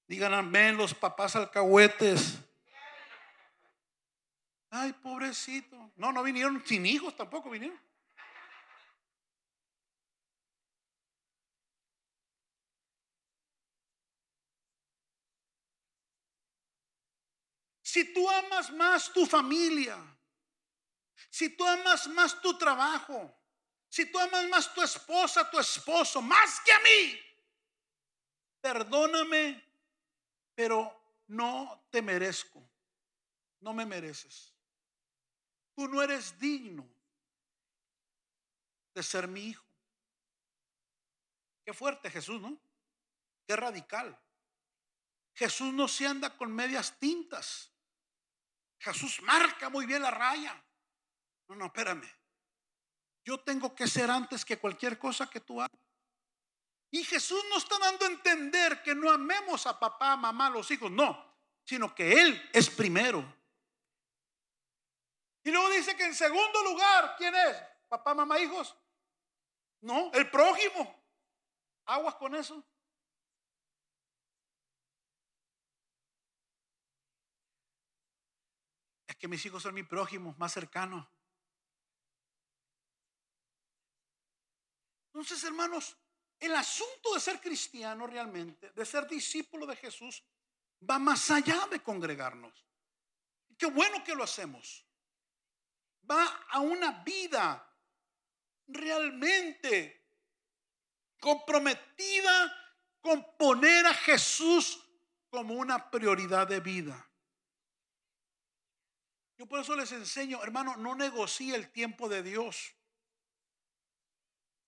[0.07, 2.39] Digan amén los papás alcahuetes.
[4.69, 5.91] Ay, pobrecito.
[5.95, 7.79] No, no vinieron sin hijos tampoco vinieron.
[17.81, 19.97] Si tú amas más tu familia,
[21.31, 23.35] si tú amas más tu trabajo,
[23.89, 27.19] si tú amas más tu esposa, tu esposo, más que a mí,
[28.61, 29.71] perdóname
[30.61, 32.63] pero no te merezco,
[33.61, 34.53] no me mereces.
[35.73, 36.87] Tú no eres digno
[38.93, 39.65] de ser mi hijo.
[41.65, 42.59] Qué fuerte Jesús, ¿no?
[43.47, 44.15] Qué radical.
[45.33, 47.71] Jesús no se anda con medias tintas.
[48.77, 50.63] Jesús marca muy bien la raya.
[51.51, 52.09] No, no, espérame.
[53.25, 55.77] Yo tengo que ser antes que cualquier cosa que tú hagas.
[56.89, 60.89] Y Jesús no está dando a entender que no amemos a papá, mamá, los hijos,
[60.89, 61.35] no,
[61.65, 63.21] sino que Él es primero.
[65.43, 67.57] Y luego dice que en segundo lugar, ¿quién es?
[67.89, 68.73] Papá, mamá, hijos.
[69.81, 71.03] No, el prójimo.
[71.83, 72.63] Aguas con eso.
[79.05, 81.11] Es que mis hijos son mi prójimo más cercano.
[85.21, 85.95] Entonces, hermanos,
[86.39, 90.23] el asunto de ser cristiano realmente, de ser discípulo de Jesús,
[90.89, 92.65] va más allá de congregarnos.
[93.55, 94.83] Qué bueno que lo hacemos.
[96.09, 97.71] Va a una vida
[98.65, 100.07] realmente
[101.19, 104.83] comprometida con poner a Jesús
[105.29, 107.07] como una prioridad de vida.
[109.37, 112.73] Yo por eso les enseño, hermano, no negocie el tiempo de Dios.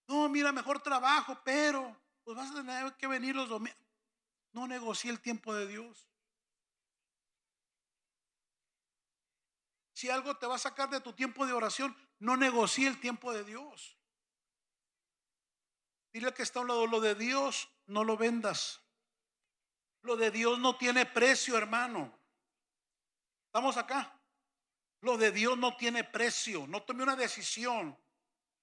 [0.07, 3.79] No, mira, mejor trabajo, pero pues vas a tener que venir los domingos.
[4.51, 6.07] No negocie el tiempo de Dios.
[9.93, 13.31] Si algo te va a sacar de tu tiempo de oración, no negocie el tiempo
[13.31, 13.97] de Dios.
[16.11, 18.81] Dile que está a un lado, lo de Dios no lo vendas.
[20.03, 22.13] Lo de Dios no tiene precio, hermano.
[23.47, 24.19] Estamos acá.
[25.01, 26.67] Lo de Dios no tiene precio.
[26.67, 27.97] No tome una decisión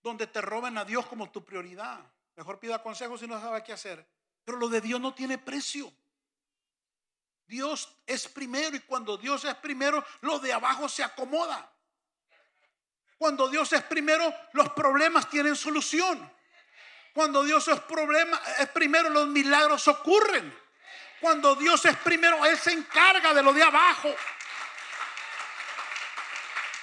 [0.03, 2.01] donde te roben a Dios como tu prioridad.
[2.37, 4.07] Mejor pida consejos si no sabe qué hacer.
[4.45, 5.93] Pero lo de Dios no tiene precio.
[7.47, 11.71] Dios es primero y cuando Dios es primero, lo de abajo se acomoda.
[13.19, 16.33] Cuando Dios es primero, los problemas tienen solución.
[17.13, 20.57] Cuando Dios es, problema, es primero, los milagros ocurren.
[21.21, 24.15] Cuando Dios es primero, Él se encarga de lo de abajo.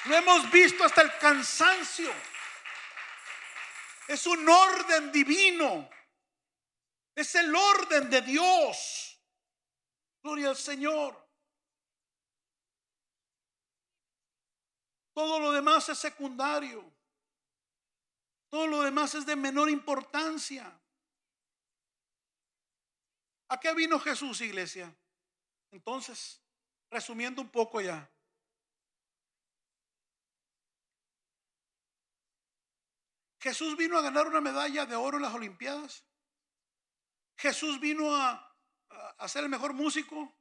[0.06, 2.12] Lo hemos visto hasta el cansancio.
[4.08, 5.90] Es un orden divino.
[7.14, 9.22] Es el orden de Dios.
[10.24, 11.28] Gloria al Señor.
[15.14, 16.84] Todo lo demás es secundario.
[18.50, 20.80] Todo lo demás es de menor importancia.
[23.50, 24.94] ¿A qué vino Jesús, iglesia?
[25.72, 26.42] Entonces,
[26.90, 28.10] resumiendo un poco ya.
[33.48, 36.04] Jesús vino a ganar una medalla de oro en las Olimpiadas.
[37.38, 38.54] Jesús vino a,
[39.18, 40.36] a, ser el mejor músico,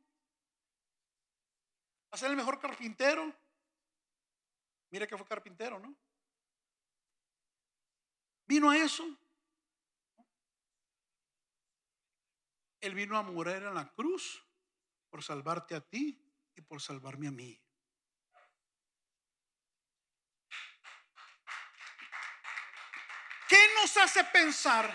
[2.10, 3.32] a ser el mejor carpintero.
[4.90, 5.96] Mire que fue carpintero, ¿no?
[8.44, 9.04] Vino a eso.
[12.80, 14.44] Él vino a morir en la cruz
[15.10, 16.20] por salvarte a ti
[16.56, 17.65] y por salvarme a mí.
[23.48, 24.90] ¿Qué nos hace pensar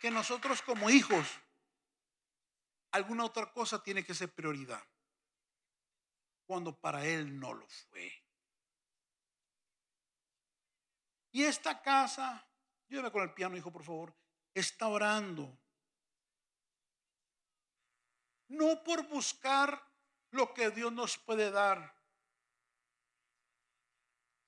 [0.00, 1.26] que nosotros como hijos
[2.92, 4.82] alguna otra cosa tiene que ser prioridad?
[6.46, 8.12] Cuando para Él no lo fue.
[11.32, 12.44] Y esta casa,
[12.88, 14.16] llévame con el piano, hijo, por favor,
[14.52, 15.56] está orando.
[18.48, 19.80] No por buscar
[20.30, 21.96] lo que Dios nos puede dar,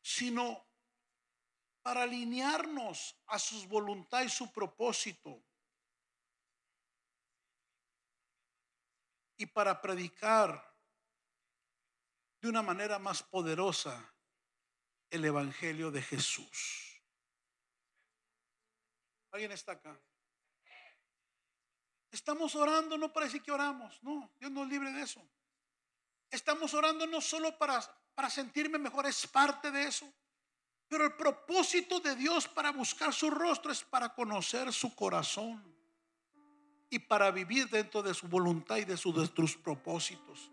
[0.01, 0.72] sino
[1.83, 5.43] para alinearnos a su voluntad y su propósito.
[9.37, 10.73] Y para predicar
[12.41, 14.13] de una manera más poderosa
[15.11, 17.03] el Evangelio de Jesús.
[19.33, 19.99] ¿Alguien está acá?
[22.11, 25.27] Estamos orando, no parece que oramos, no, Dios nos libre de eso.
[26.31, 27.81] Estamos orando no solo para,
[28.15, 30.13] para sentirme mejor, es parte de eso.
[30.93, 35.65] Pero el propósito de Dios para buscar su rostro es para conocer su corazón
[36.91, 40.51] y para vivir dentro de su voluntad y de sus, propósitos.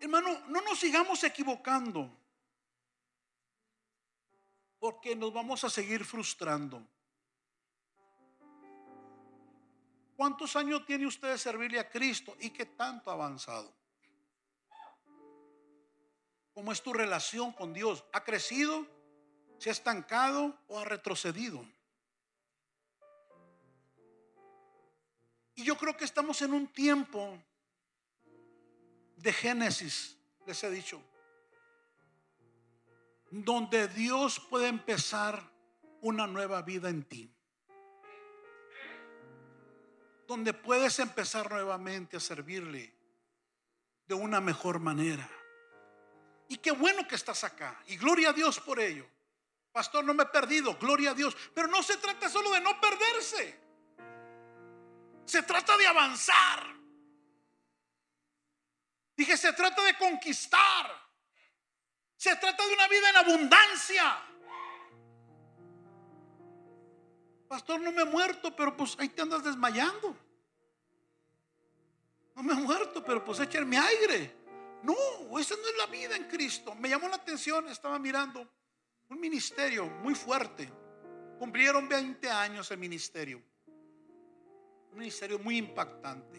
[0.00, 2.10] Hermano, no nos sigamos equivocando
[4.78, 6.82] porque nos vamos a seguir frustrando.
[10.20, 13.74] ¿Cuántos años tiene usted de servirle a Cristo y qué tanto ha avanzado?
[16.52, 18.04] ¿Cómo es tu relación con Dios?
[18.12, 18.86] ¿Ha crecido?
[19.56, 21.64] ¿Se ha estancado o ha retrocedido?
[25.54, 27.42] Y yo creo que estamos en un tiempo
[29.16, 31.02] de Génesis, les he dicho,
[33.30, 35.50] donde Dios puede empezar
[36.02, 37.34] una nueva vida en ti
[40.30, 42.94] donde puedes empezar nuevamente a servirle
[44.06, 45.28] de una mejor manera.
[46.46, 47.82] Y qué bueno que estás acá.
[47.88, 49.04] Y gloria a Dios por ello.
[49.72, 51.36] Pastor, no me he perdido, gloria a Dios.
[51.52, 53.60] Pero no se trata solo de no perderse.
[55.24, 56.76] Se trata de avanzar.
[59.16, 61.10] Dije, se trata de conquistar.
[62.16, 64.16] Se trata de una vida en abundancia.
[67.50, 70.16] Pastor, no me he muerto, pero pues ahí te andas desmayando.
[72.36, 74.36] No me he muerto, pero pues echarme aire.
[74.84, 74.94] No,
[75.36, 76.76] esa no es la vida en Cristo.
[76.76, 78.46] Me llamó la atención, estaba mirando
[79.08, 80.72] un ministerio muy fuerte.
[81.40, 83.42] Cumplieron 20 años el ministerio.
[84.92, 86.38] Un ministerio muy impactante.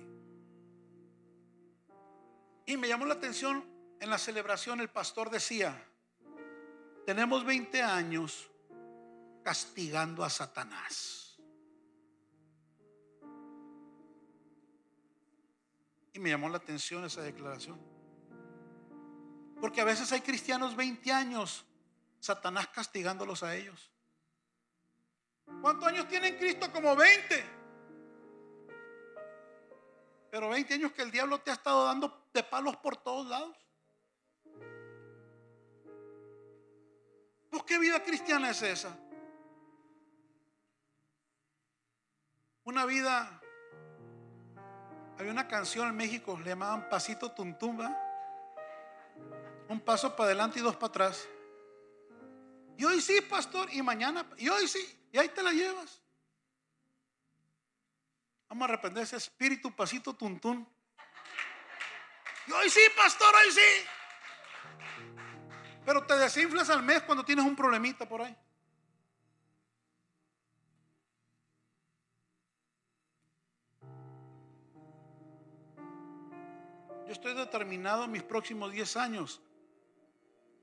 [2.67, 3.65] Y me llamó la atención
[3.99, 5.75] en la celebración el pastor decía,
[7.05, 8.50] tenemos 20 años
[9.43, 11.39] castigando a Satanás.
[16.13, 17.79] Y me llamó la atención esa declaración.
[19.59, 21.65] Porque a veces hay cristianos 20 años,
[22.19, 23.91] Satanás castigándolos a ellos.
[25.61, 26.71] ¿Cuántos años tiene Cristo?
[26.71, 27.45] Como 20.
[30.31, 33.55] Pero 20 años que el diablo te ha estado dando de palos por todos lados.
[37.49, 38.97] ¿Por qué vida cristiana es esa?
[42.63, 43.41] Una vida,
[45.17, 47.97] había una canción en México, le llamaban Pasito Tuntumba.
[49.67, 51.27] Un paso para adelante y dos para atrás.
[52.77, 56.01] Y hoy sí, pastor, y mañana, y hoy sí, y ahí te la llevas.
[58.47, 60.67] Vamos a arrepender ese espíritu pasito tuntún.
[62.47, 63.85] Y hoy sí, pastor, hoy sí.
[65.83, 68.37] Pero te desinflas al mes cuando tienes un problemita por ahí.
[77.11, 79.41] Yo estoy determinado mis próximos 10 años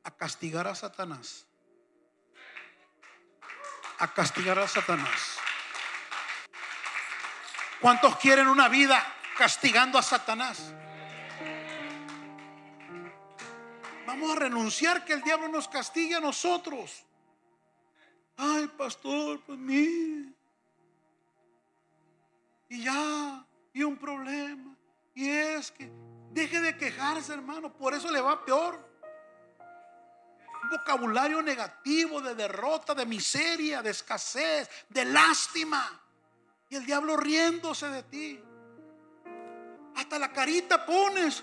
[0.02, 1.44] a castigar a Satanás.
[3.98, 5.36] A castigar a Satanás.
[7.82, 8.96] ¿Cuántos quieren una vida
[9.36, 10.72] castigando a Satanás?
[14.06, 17.04] Vamos a renunciar que el diablo nos castigue a nosotros.
[18.38, 20.34] Ay, pastor, pues mí
[22.70, 23.44] Y ya,
[23.74, 24.74] y un problema.
[25.14, 27.72] Y es que Deje de quejarse, hermano.
[27.72, 28.86] Por eso le va peor.
[30.62, 36.00] Un vocabulario negativo de derrota, de miseria, de escasez, de lástima.
[36.68, 38.42] Y el diablo riéndose de ti.
[39.96, 41.42] Hasta la carita pones.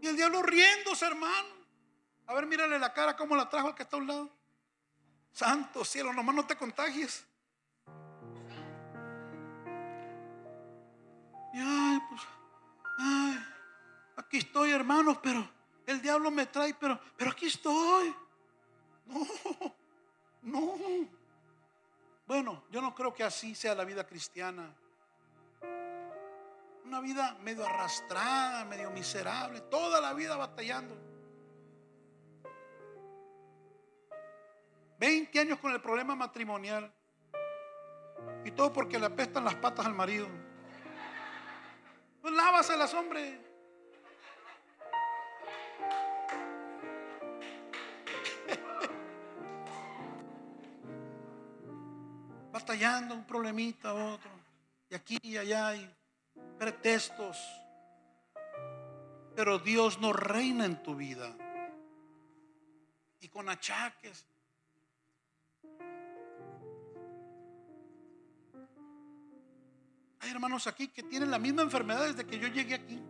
[0.00, 1.48] Y el diablo riéndose, hermano.
[2.26, 4.30] A ver, mírale la cara, cómo la trajo el que está a un lado.
[5.32, 7.27] Santo cielo, nomás no te contagies.
[11.54, 12.20] Ay, pues,
[12.98, 13.38] ay,
[14.16, 15.48] aquí estoy, hermanos, pero
[15.86, 18.14] el diablo me trae, pero, pero aquí estoy.
[19.06, 19.26] No,
[20.42, 20.74] no.
[22.26, 24.74] Bueno, yo no creo que así sea la vida cristiana.
[26.84, 30.96] Una vida medio arrastrada, medio miserable, toda la vida batallando.
[34.98, 36.92] 20 años con el problema matrimonial.
[38.44, 40.28] Y todo porque le apestan las patas al marido.
[42.32, 43.40] Lávaselas, hombre.
[52.52, 54.30] Batallando un problemita, otro.
[54.90, 55.94] Y aquí y allá hay
[56.58, 57.38] pretextos.
[59.36, 61.36] Pero Dios no reina en tu vida.
[63.20, 64.26] Y con achaques.
[70.30, 73.00] Hermanos aquí que tienen la misma enfermedad desde que yo llegué aquí.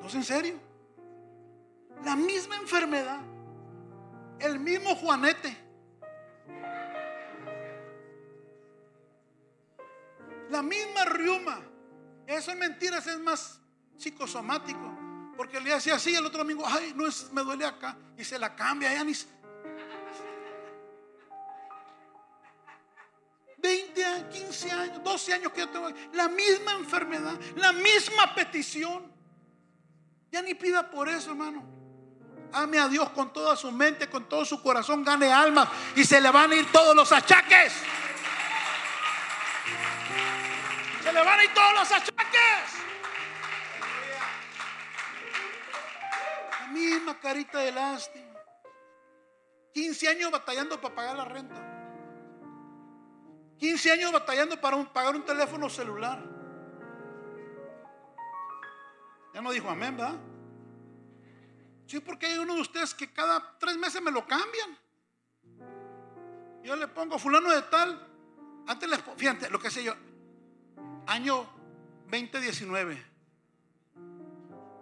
[0.00, 0.54] ¿No es en serio?
[2.04, 3.20] La misma enfermedad.
[4.38, 5.56] El mismo Juanete.
[10.50, 11.60] La misma riuma.
[12.26, 13.60] Eso es mentira, eso es más
[13.96, 14.98] psicosomático.
[15.36, 17.96] Porque le hace así el otro amigo, ay, no es, me duele acá.
[18.16, 19.12] Y se la cambia, ya ni,
[24.18, 29.10] 20, 15 años, 12 años que yo tengo, la misma enfermedad, la misma petición.
[30.30, 31.64] Ya ni pida por eso, hermano.
[32.52, 36.20] Ame a Dios con toda su mente, con todo su corazón, gane almas y se
[36.20, 37.72] le van a ir todos los achaques.
[41.02, 42.20] Se le van a ir todos los achaques.
[46.60, 48.26] La misma carita de lástima.
[49.72, 51.79] 15 años batallando para pagar la renta.
[53.60, 56.18] 15 años batallando para pagar un teléfono celular.
[59.34, 60.18] Ya no dijo amén, ¿verdad?
[61.86, 64.78] Sí, porque hay uno de ustedes que cada tres meses me lo cambian.
[66.62, 68.08] Yo le pongo fulano de tal.
[68.66, 69.92] Antes les fíjate, lo que sé yo,
[71.06, 71.46] año
[72.10, 73.06] 2019.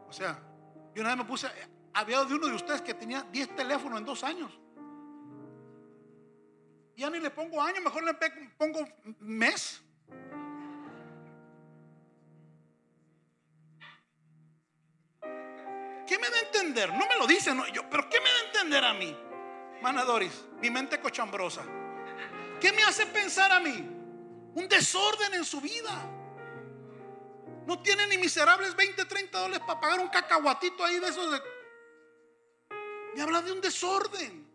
[0.09, 0.39] O sea,
[0.95, 1.49] yo una vez me puse,
[1.95, 4.57] había de uno de ustedes que tenía 10 teléfonos en dos años
[6.99, 8.13] ya ni le pongo año, mejor le
[8.59, 8.85] pongo
[9.21, 9.81] mes.
[16.07, 16.93] ¿Qué me da a entender?
[16.93, 19.17] No me lo dice, no, yo, pero ¿qué me da a entender a mí?
[19.81, 21.63] Manadoris, mi mente cochambrosa.
[22.61, 23.77] ¿Qué me hace pensar a mí?
[24.55, 25.95] Un desorden en su vida.
[27.65, 31.43] No tiene ni miserables 20, 30 dólares para pagar un cacahuatito ahí de esos.
[33.15, 34.48] Me habla de un desorden.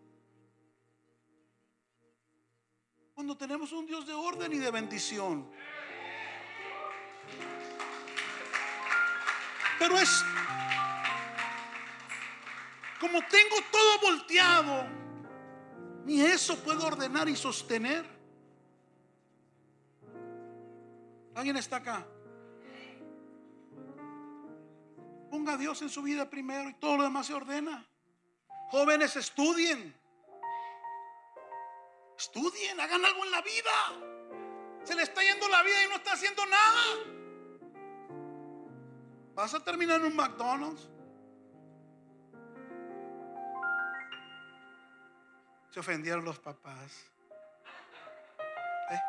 [3.13, 5.49] Cuando tenemos un Dios de orden y de bendición.
[9.77, 10.23] Pero es
[12.99, 14.87] como tengo todo volteado,
[16.05, 18.05] ni eso puedo ordenar y sostener.
[21.35, 22.07] ¿Alguien está acá?
[25.29, 27.85] Ponga a Dios en su vida primero y todo lo demás se ordena.
[28.69, 29.93] Jóvenes, estudien.
[32.17, 33.71] Estudien, hagan algo en la vida.
[34.83, 37.13] Se le está yendo la vida y no está haciendo nada.
[39.35, 40.89] Vas a terminar en un McDonald's.
[45.71, 47.11] Se ofendieron los papás.
[48.91, 48.99] ¿Eh?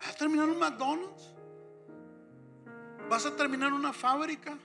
[0.00, 1.34] ¿Vas a terminar en un McDonald's?
[3.08, 4.58] ¿Vas a terminar en una fábrica?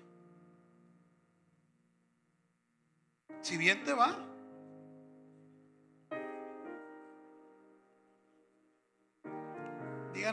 [3.41, 4.17] Si bien te va.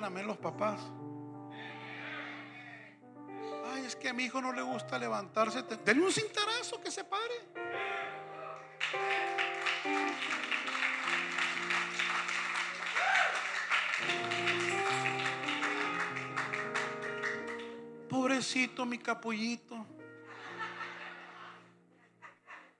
[0.03, 0.81] Amén los papás.
[3.67, 5.63] Ay, es que a mi hijo no le gusta levantarse.
[5.85, 7.35] Denle un cintarazo que se pare.
[18.09, 19.87] Pobrecito mi capullito.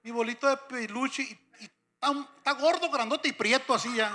[0.03, 3.95] Mi bolito de peluche y, está, gordo, grandote y prieto así.
[3.95, 4.13] Ya.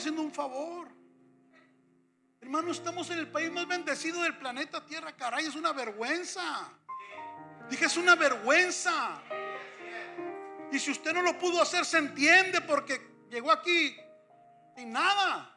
[0.00, 0.88] Haciendo un favor.
[2.40, 5.14] Hermano, estamos en el país más bendecido del planeta Tierra.
[5.14, 6.72] Caray, es una vergüenza.
[7.68, 9.22] Dije, es una vergüenza.
[10.72, 13.94] Y si usted no lo pudo hacer, se entiende porque llegó aquí
[14.74, 15.54] sin nada.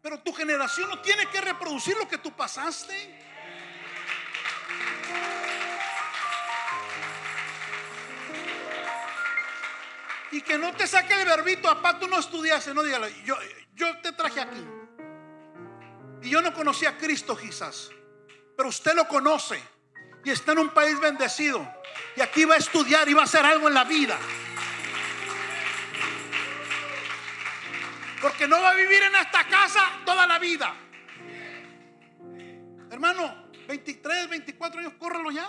[0.00, 3.27] Pero tu generación no tiene que reproducir lo que tú pasaste.
[10.30, 13.08] Y que no te saque el verbito, papá, tú no estudiaste, no dígalo.
[13.24, 13.36] Yo,
[13.74, 14.64] yo te traje aquí.
[16.22, 17.90] Y yo no conocí a Cristo quizás,
[18.56, 19.62] pero usted lo conoce
[20.24, 21.66] y está en un país bendecido.
[22.16, 24.18] Y aquí va a estudiar y va a hacer algo en la vida.
[28.20, 30.74] Porque no va a vivir en esta casa toda la vida.
[32.90, 35.48] Hermano, 23, 24 años, córralo ya.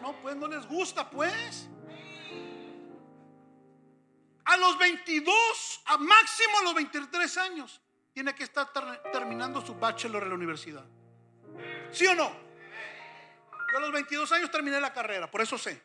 [0.00, 1.68] No, pues no les gusta, pues.
[4.44, 7.80] A los 22, a máximo a los 23 años,
[8.12, 8.72] tiene que estar
[9.12, 10.84] terminando su bachelor en la universidad.
[11.92, 12.32] ¿Sí o no?
[13.70, 15.80] Yo a los 22 años terminé la carrera, por eso sé.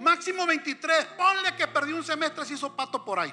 [0.00, 3.32] Máximo 23, ponle que perdí un semestre, se hizo pato por ahí.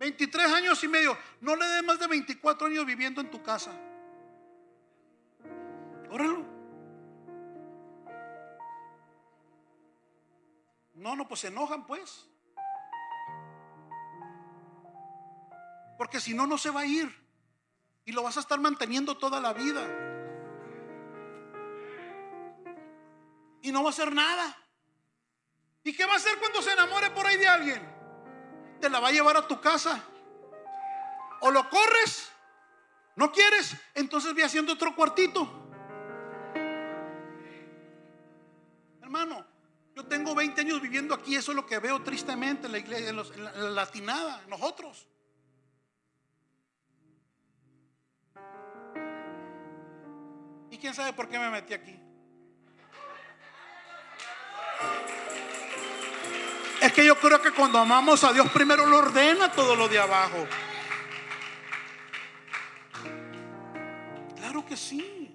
[0.00, 3.72] 23 años y medio, no le dé más de 24 años viviendo en tu casa.
[6.10, 6.55] Óralo.
[10.96, 12.26] No, no, pues se enojan pues.
[15.98, 17.14] Porque si no, no se va a ir.
[18.04, 19.86] Y lo vas a estar manteniendo toda la vida.
[23.62, 24.56] Y no va a hacer nada.
[25.84, 27.82] ¿Y qué va a hacer cuando se enamore por ahí de alguien?
[28.80, 30.02] Te la va a llevar a tu casa.
[31.40, 32.32] O lo corres.
[33.16, 33.76] ¿No quieres?
[33.94, 35.48] Entonces ve haciendo otro cuartito.
[39.02, 39.55] Hermano,
[39.96, 41.34] yo tengo 20 años viviendo aquí.
[41.34, 45.06] Eso es lo que veo tristemente en la iglesia, en, en la latinada, nosotros.
[50.70, 51.98] ¿Y quién sabe por qué me metí aquí?
[56.82, 59.98] Es que yo creo que cuando amamos a Dios primero lo ordena todo lo de
[59.98, 60.46] abajo.
[64.36, 65.25] Claro que sí.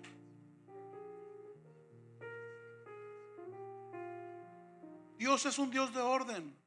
[5.22, 6.58] Dios es un Dios de orden.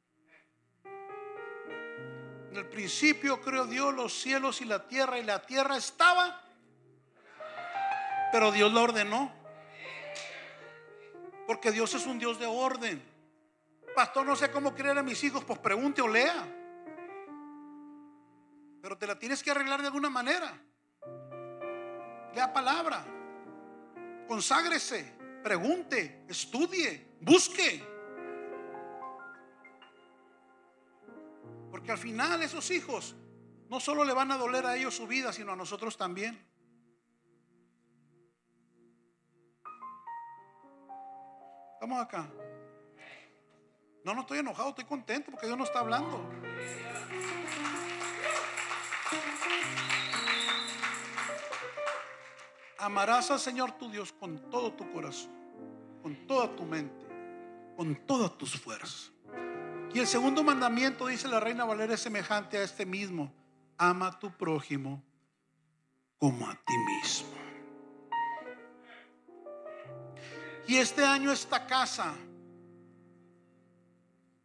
[2.51, 6.41] En el principio creó Dios los cielos y la tierra y la tierra estaba
[8.31, 9.33] pero Dios lo ordenó.
[11.49, 13.03] Porque Dios es un Dios de orden.
[13.95, 16.47] Pastor, no sé cómo creer a mis hijos, pues pregunte o lea.
[18.83, 20.57] Pero te la tienes que arreglar de alguna manera.
[22.35, 23.05] Lea palabra.
[24.29, 27.94] Conságrese, pregunte, estudie, busque.
[31.75, 33.17] Porque al final esos hijos
[33.69, 36.41] no solo le van a doler a ellos su vida, sino a nosotros también.
[41.73, 42.31] Estamos acá.
[44.05, 46.25] No, no estoy enojado, estoy contento porque Dios no está hablando.
[52.79, 55.33] Amarás al Señor tu Dios con todo tu corazón,
[56.03, 57.05] con toda tu mente,
[57.77, 59.14] con todas tus fuerzas.
[59.95, 63.33] Y el segundo mandamiento, dice la reina Valeria, es semejante a este mismo.
[63.79, 65.01] Ama a tu prójimo
[66.19, 67.29] como a ti mismo.
[70.67, 72.13] Y este año esta casa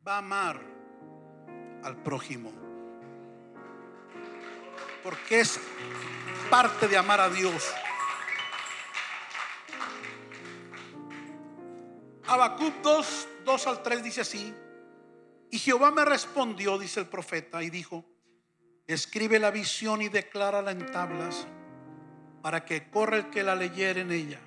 [0.08, 0.62] va a amar
[1.84, 2.54] al prójimo.
[5.02, 5.60] Porque es
[6.52, 7.74] parte de amar a Dios.
[12.28, 14.54] Habacuc 2, 2 al 3 dice así.
[15.52, 18.06] Y Jehová me respondió, dice el profeta, y dijo,
[18.88, 21.48] escribe la visión y declárala en tablas,
[22.42, 24.40] para que corra el que la leyere en ella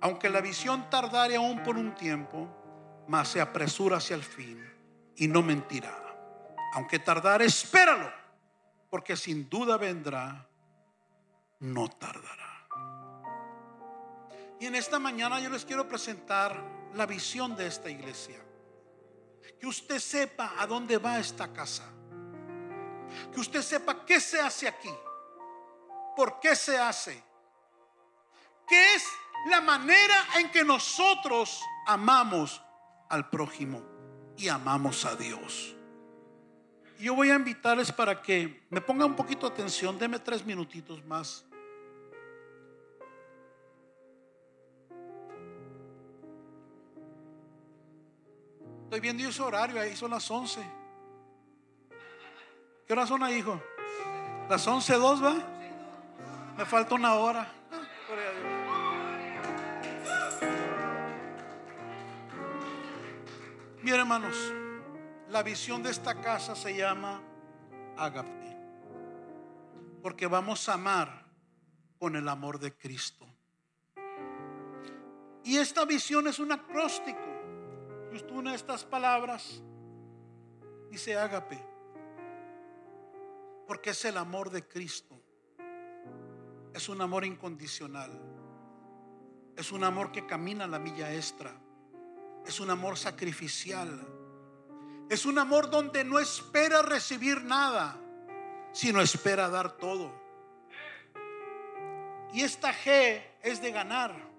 [0.00, 2.48] aunque la visión tardare aún por un tiempo,
[3.08, 4.64] mas se apresura hacia el fin
[5.16, 5.96] y no mentirá.
[6.74, 8.10] Aunque tardare, espéralo,
[8.88, 10.48] porque sin duda vendrá,
[11.60, 12.38] no tardará.
[14.58, 16.62] Y en esta mañana yo les quiero presentar
[16.94, 18.38] la visión de esta iglesia.
[19.58, 21.84] Que usted sepa a dónde va esta casa.
[23.32, 24.92] Que usted sepa qué se hace aquí.
[26.16, 27.22] ¿Por qué se hace?
[28.66, 29.04] ¿Qué es
[29.46, 32.60] la manera en que nosotros amamos
[33.08, 33.82] al prójimo
[34.36, 35.74] y amamos a Dios.
[36.98, 41.04] Yo voy a invitarles para que me pongan un poquito de atención, Deme tres minutitos
[41.04, 41.44] más.
[48.90, 50.60] Estoy viendo ese horario, ahí son las 11.
[52.84, 53.62] ¿Qué hora son ahí, hijo?
[54.48, 55.36] Las 11.02, ¿va?
[56.58, 57.52] Me falta una hora.
[63.80, 64.36] Miren hermanos,
[65.28, 67.22] la visión de esta casa se llama
[67.96, 68.56] Agape.
[70.02, 71.26] Porque vamos a amar
[71.96, 73.24] con el amor de Cristo.
[75.44, 77.39] Y esta visión es un acróstico.
[78.10, 79.62] Justo una de estas palabras
[80.90, 81.58] dice Agape.
[83.66, 85.20] Porque es el amor de Cristo.
[86.74, 88.10] Es un amor incondicional.
[89.56, 91.54] Es un amor que camina la milla extra
[92.46, 94.06] es un amor sacrificial.
[95.08, 97.96] Es un amor donde no espera recibir nada,
[98.72, 100.12] sino espera dar todo.
[102.32, 104.29] Y esta G es de ganar.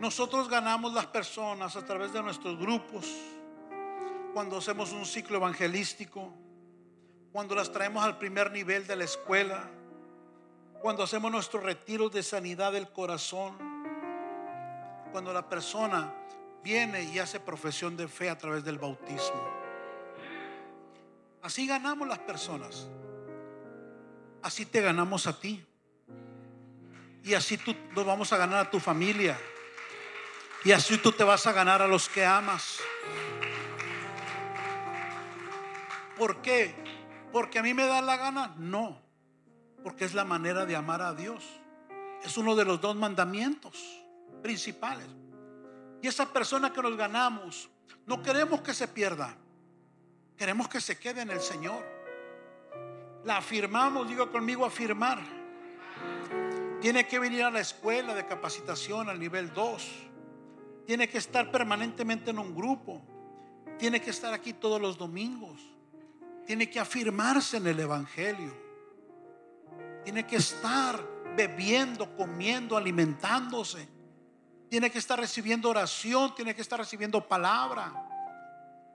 [0.00, 3.06] Nosotros ganamos las personas a través de nuestros grupos,
[4.32, 6.32] cuando hacemos un ciclo evangelístico,
[7.32, 9.68] cuando las traemos al primer nivel de la escuela,
[10.80, 13.58] cuando hacemos nuestros retiros de sanidad del corazón,
[15.12, 16.14] cuando la persona
[16.64, 19.50] viene y hace profesión de fe a través del bautismo.
[21.42, 22.88] Así ganamos las personas.
[24.40, 25.62] Así te ganamos a ti.
[27.22, 29.38] Y así tú nos vamos a ganar a tu familia.
[30.64, 32.80] Y así tú te vas a ganar a los que amas.
[36.18, 36.74] ¿Por qué?
[37.32, 38.54] ¿Porque a mí me da la gana?
[38.58, 39.00] No.
[39.82, 41.44] Porque es la manera de amar a Dios.
[42.22, 44.04] Es uno de los dos mandamientos
[44.42, 45.06] principales.
[46.02, 47.70] Y esa persona que nos ganamos,
[48.06, 49.34] no queremos que se pierda.
[50.36, 51.82] Queremos que se quede en el Señor.
[53.24, 55.20] La afirmamos, digo conmigo, afirmar.
[56.82, 60.09] Tiene que venir a la escuela de capacitación al nivel 2.
[60.90, 63.00] Tiene que estar permanentemente en un grupo.
[63.78, 65.60] Tiene que estar aquí todos los domingos.
[66.44, 68.52] Tiene que afirmarse en el Evangelio.
[70.02, 71.00] Tiene que estar
[71.36, 73.88] bebiendo, comiendo, alimentándose.
[74.68, 76.34] Tiene que estar recibiendo oración.
[76.34, 77.94] Tiene que estar recibiendo palabra.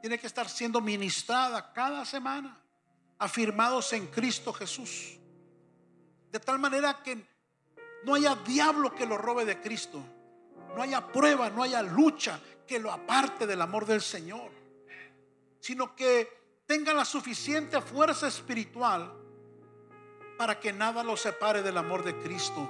[0.02, 2.60] Tiene que estar siendo ministrada cada semana.
[3.20, 5.18] Afirmados en Cristo Jesús.
[6.30, 7.26] De tal manera que
[8.04, 10.04] no haya diablo que lo robe de Cristo.
[10.76, 14.52] No haya prueba, no haya lucha que lo aparte del amor del Señor.
[15.60, 19.12] Sino que tenga la suficiente fuerza espiritual
[20.38, 22.70] para que nada lo separe del amor de Cristo.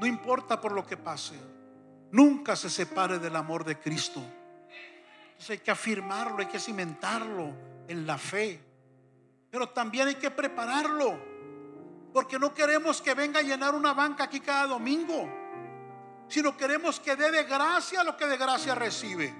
[0.00, 1.34] No importa por lo que pase.
[2.12, 4.22] Nunca se separe del amor de Cristo.
[5.30, 7.52] Entonces hay que afirmarlo, hay que cimentarlo
[7.88, 8.60] en la fe.
[9.50, 11.18] Pero también hay que prepararlo
[12.12, 15.28] porque no queremos que venga a llenar una banca aquí cada domingo,
[16.28, 19.34] sino queremos que dé de gracia lo que de gracia recibe.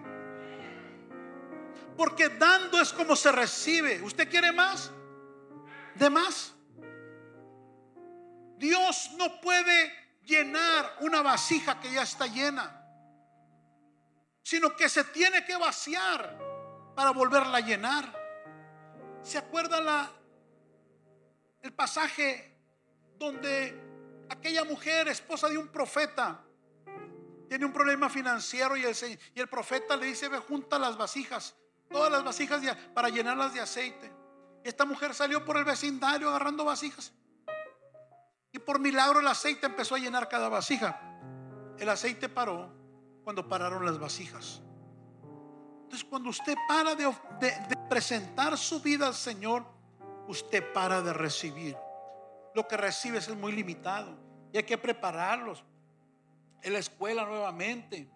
[1.96, 4.02] Porque dando es como se recibe.
[4.02, 4.90] ¿Usted quiere más?
[5.94, 6.52] ¿De más?
[8.58, 12.82] Dios no puede llenar una vasija que ya está llena,
[14.42, 16.38] sino que se tiene que vaciar
[16.94, 18.26] para volverla a llenar.
[19.22, 20.12] ¿Se acuerda
[21.62, 22.56] el pasaje
[23.18, 26.45] donde aquella mujer, esposa de un profeta,
[27.48, 28.94] tiene un problema financiero y el,
[29.34, 31.54] y el profeta le dice, ve, junta las vasijas,
[31.90, 32.62] todas las vasijas
[32.94, 34.12] para llenarlas de aceite.
[34.64, 37.12] Esta mujer salió por el vecindario agarrando vasijas.
[38.52, 41.00] Y por milagro el aceite empezó a llenar cada vasija.
[41.78, 42.72] El aceite paró
[43.22, 44.62] cuando pararon las vasijas.
[45.82, 47.14] Entonces cuando usted para de
[47.88, 49.64] presentar su vida al Señor,
[50.26, 51.76] usted para de recibir
[52.56, 54.16] lo que recibes es muy limitado
[54.50, 55.62] y hay que prepararlos
[56.62, 58.10] en la escuela nuevamente.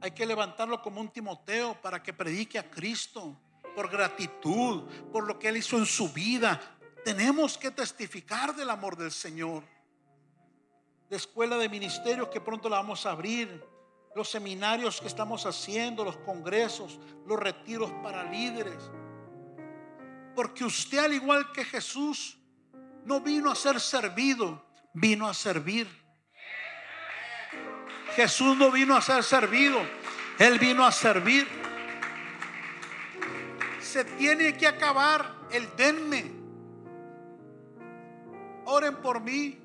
[0.00, 3.36] Hay que levantarlo como un Timoteo para que predique a Cristo
[3.74, 6.60] por gratitud, por lo que Él hizo en su vida.
[7.04, 9.62] Tenemos que testificar del amor del Señor.
[11.08, 13.64] La escuela de ministerio que pronto la vamos a abrir,
[14.14, 18.90] los seminarios que estamos haciendo, los congresos, los retiros para líderes.
[20.34, 22.38] Porque usted al igual que Jesús
[23.04, 25.88] no vino a ser servido, vino a servir.
[28.14, 29.80] Jesús no vino a ser servido,
[30.38, 31.46] Él vino a servir.
[33.80, 36.30] Se tiene que acabar el denme.
[38.66, 39.58] Oren por mí,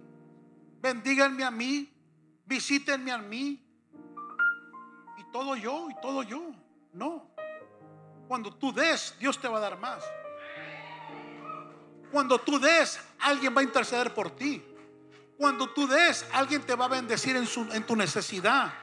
[0.82, 1.92] bendíganme a mí,
[2.46, 3.62] visítenme a mí.
[5.18, 6.52] Y todo yo, y todo yo.
[6.94, 7.30] No.
[8.28, 10.04] Cuando tú des, Dios te va a dar más.
[12.12, 14.64] Cuando tú des, alguien va a interceder por ti.
[15.38, 18.74] Cuando tú des, alguien te va a bendecir en, su, en tu necesidad.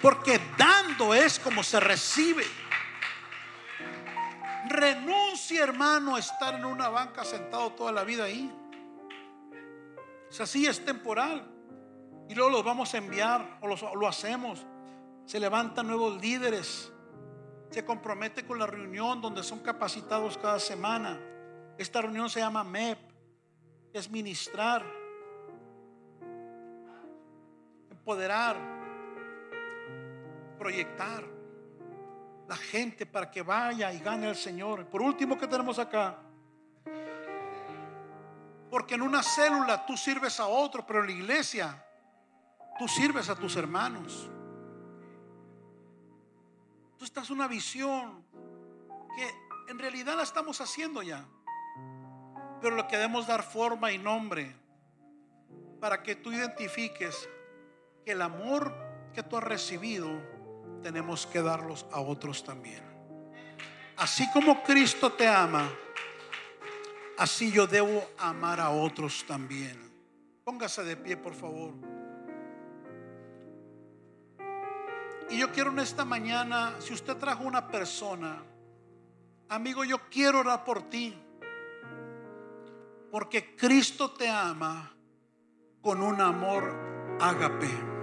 [0.00, 2.44] Porque dando es como se recibe.
[4.68, 8.52] Renuncia, hermano, a estar en una banca sentado toda la vida ahí.
[10.30, 11.46] Si así es temporal.
[12.28, 14.66] Y luego los vamos a enviar o, o lo hacemos.
[15.26, 16.92] Se levantan nuevos líderes.
[17.70, 21.18] Se compromete con la reunión donde son capacitados cada semana
[21.78, 22.98] esta reunión se llama MEP,
[23.92, 24.84] es ministrar,
[28.08, 28.56] empoderar,
[30.56, 31.22] proyectar
[32.48, 34.86] la gente para que vaya y gane al Señor.
[34.86, 36.16] Por último, que tenemos acá?
[38.70, 41.84] Porque en una célula tú sirves a otro, pero en la iglesia
[42.78, 44.30] tú sirves a tus hermanos.
[46.96, 48.24] Tú estás una visión
[49.14, 51.26] que en realidad la estamos haciendo ya
[52.62, 54.56] pero le queremos dar forma y nombre.
[55.78, 57.28] para que tú identifiques
[58.08, 58.72] que el amor
[59.12, 60.08] que tú has recibido
[60.82, 62.82] tenemos que darlos a otros también.
[63.98, 65.68] Así como Cristo te ama,
[67.18, 69.78] así yo debo amar a otros también.
[70.42, 71.74] Póngase de pie, por favor.
[75.28, 78.42] Y yo quiero en esta mañana, si usted trajo una persona,
[79.50, 81.14] amigo, yo quiero orar por ti.
[83.10, 84.94] Porque Cristo te ama
[85.82, 86.72] con un amor
[87.20, 87.97] ágape,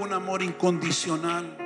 [0.00, 1.56] un amor incondicional.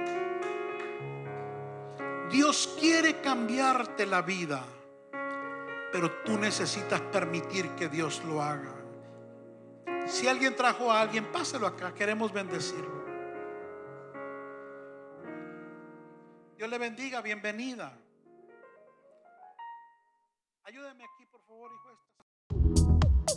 [2.31, 4.65] Dios quiere cambiarte la vida,
[5.93, 8.74] pero tú necesitas permitir que Dios lo haga.
[10.07, 13.01] Si alguien trajo a alguien, páselo acá, queremos bendecirlo.
[16.57, 17.98] Dios le bendiga, bienvenida.
[20.65, 21.99] Ayúdame aquí, por favor, hijo.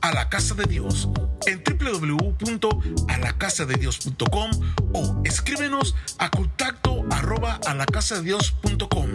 [0.00, 1.08] A la Casa de Dios
[1.46, 4.50] en www.alacasadedios.com
[4.92, 9.08] o escríbenos a contacto arroba a la casa de Dios.com.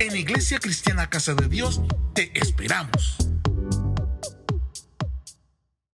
[0.00, 1.80] En Iglesia Cristiana Casa de Dios
[2.14, 3.27] te esperamos.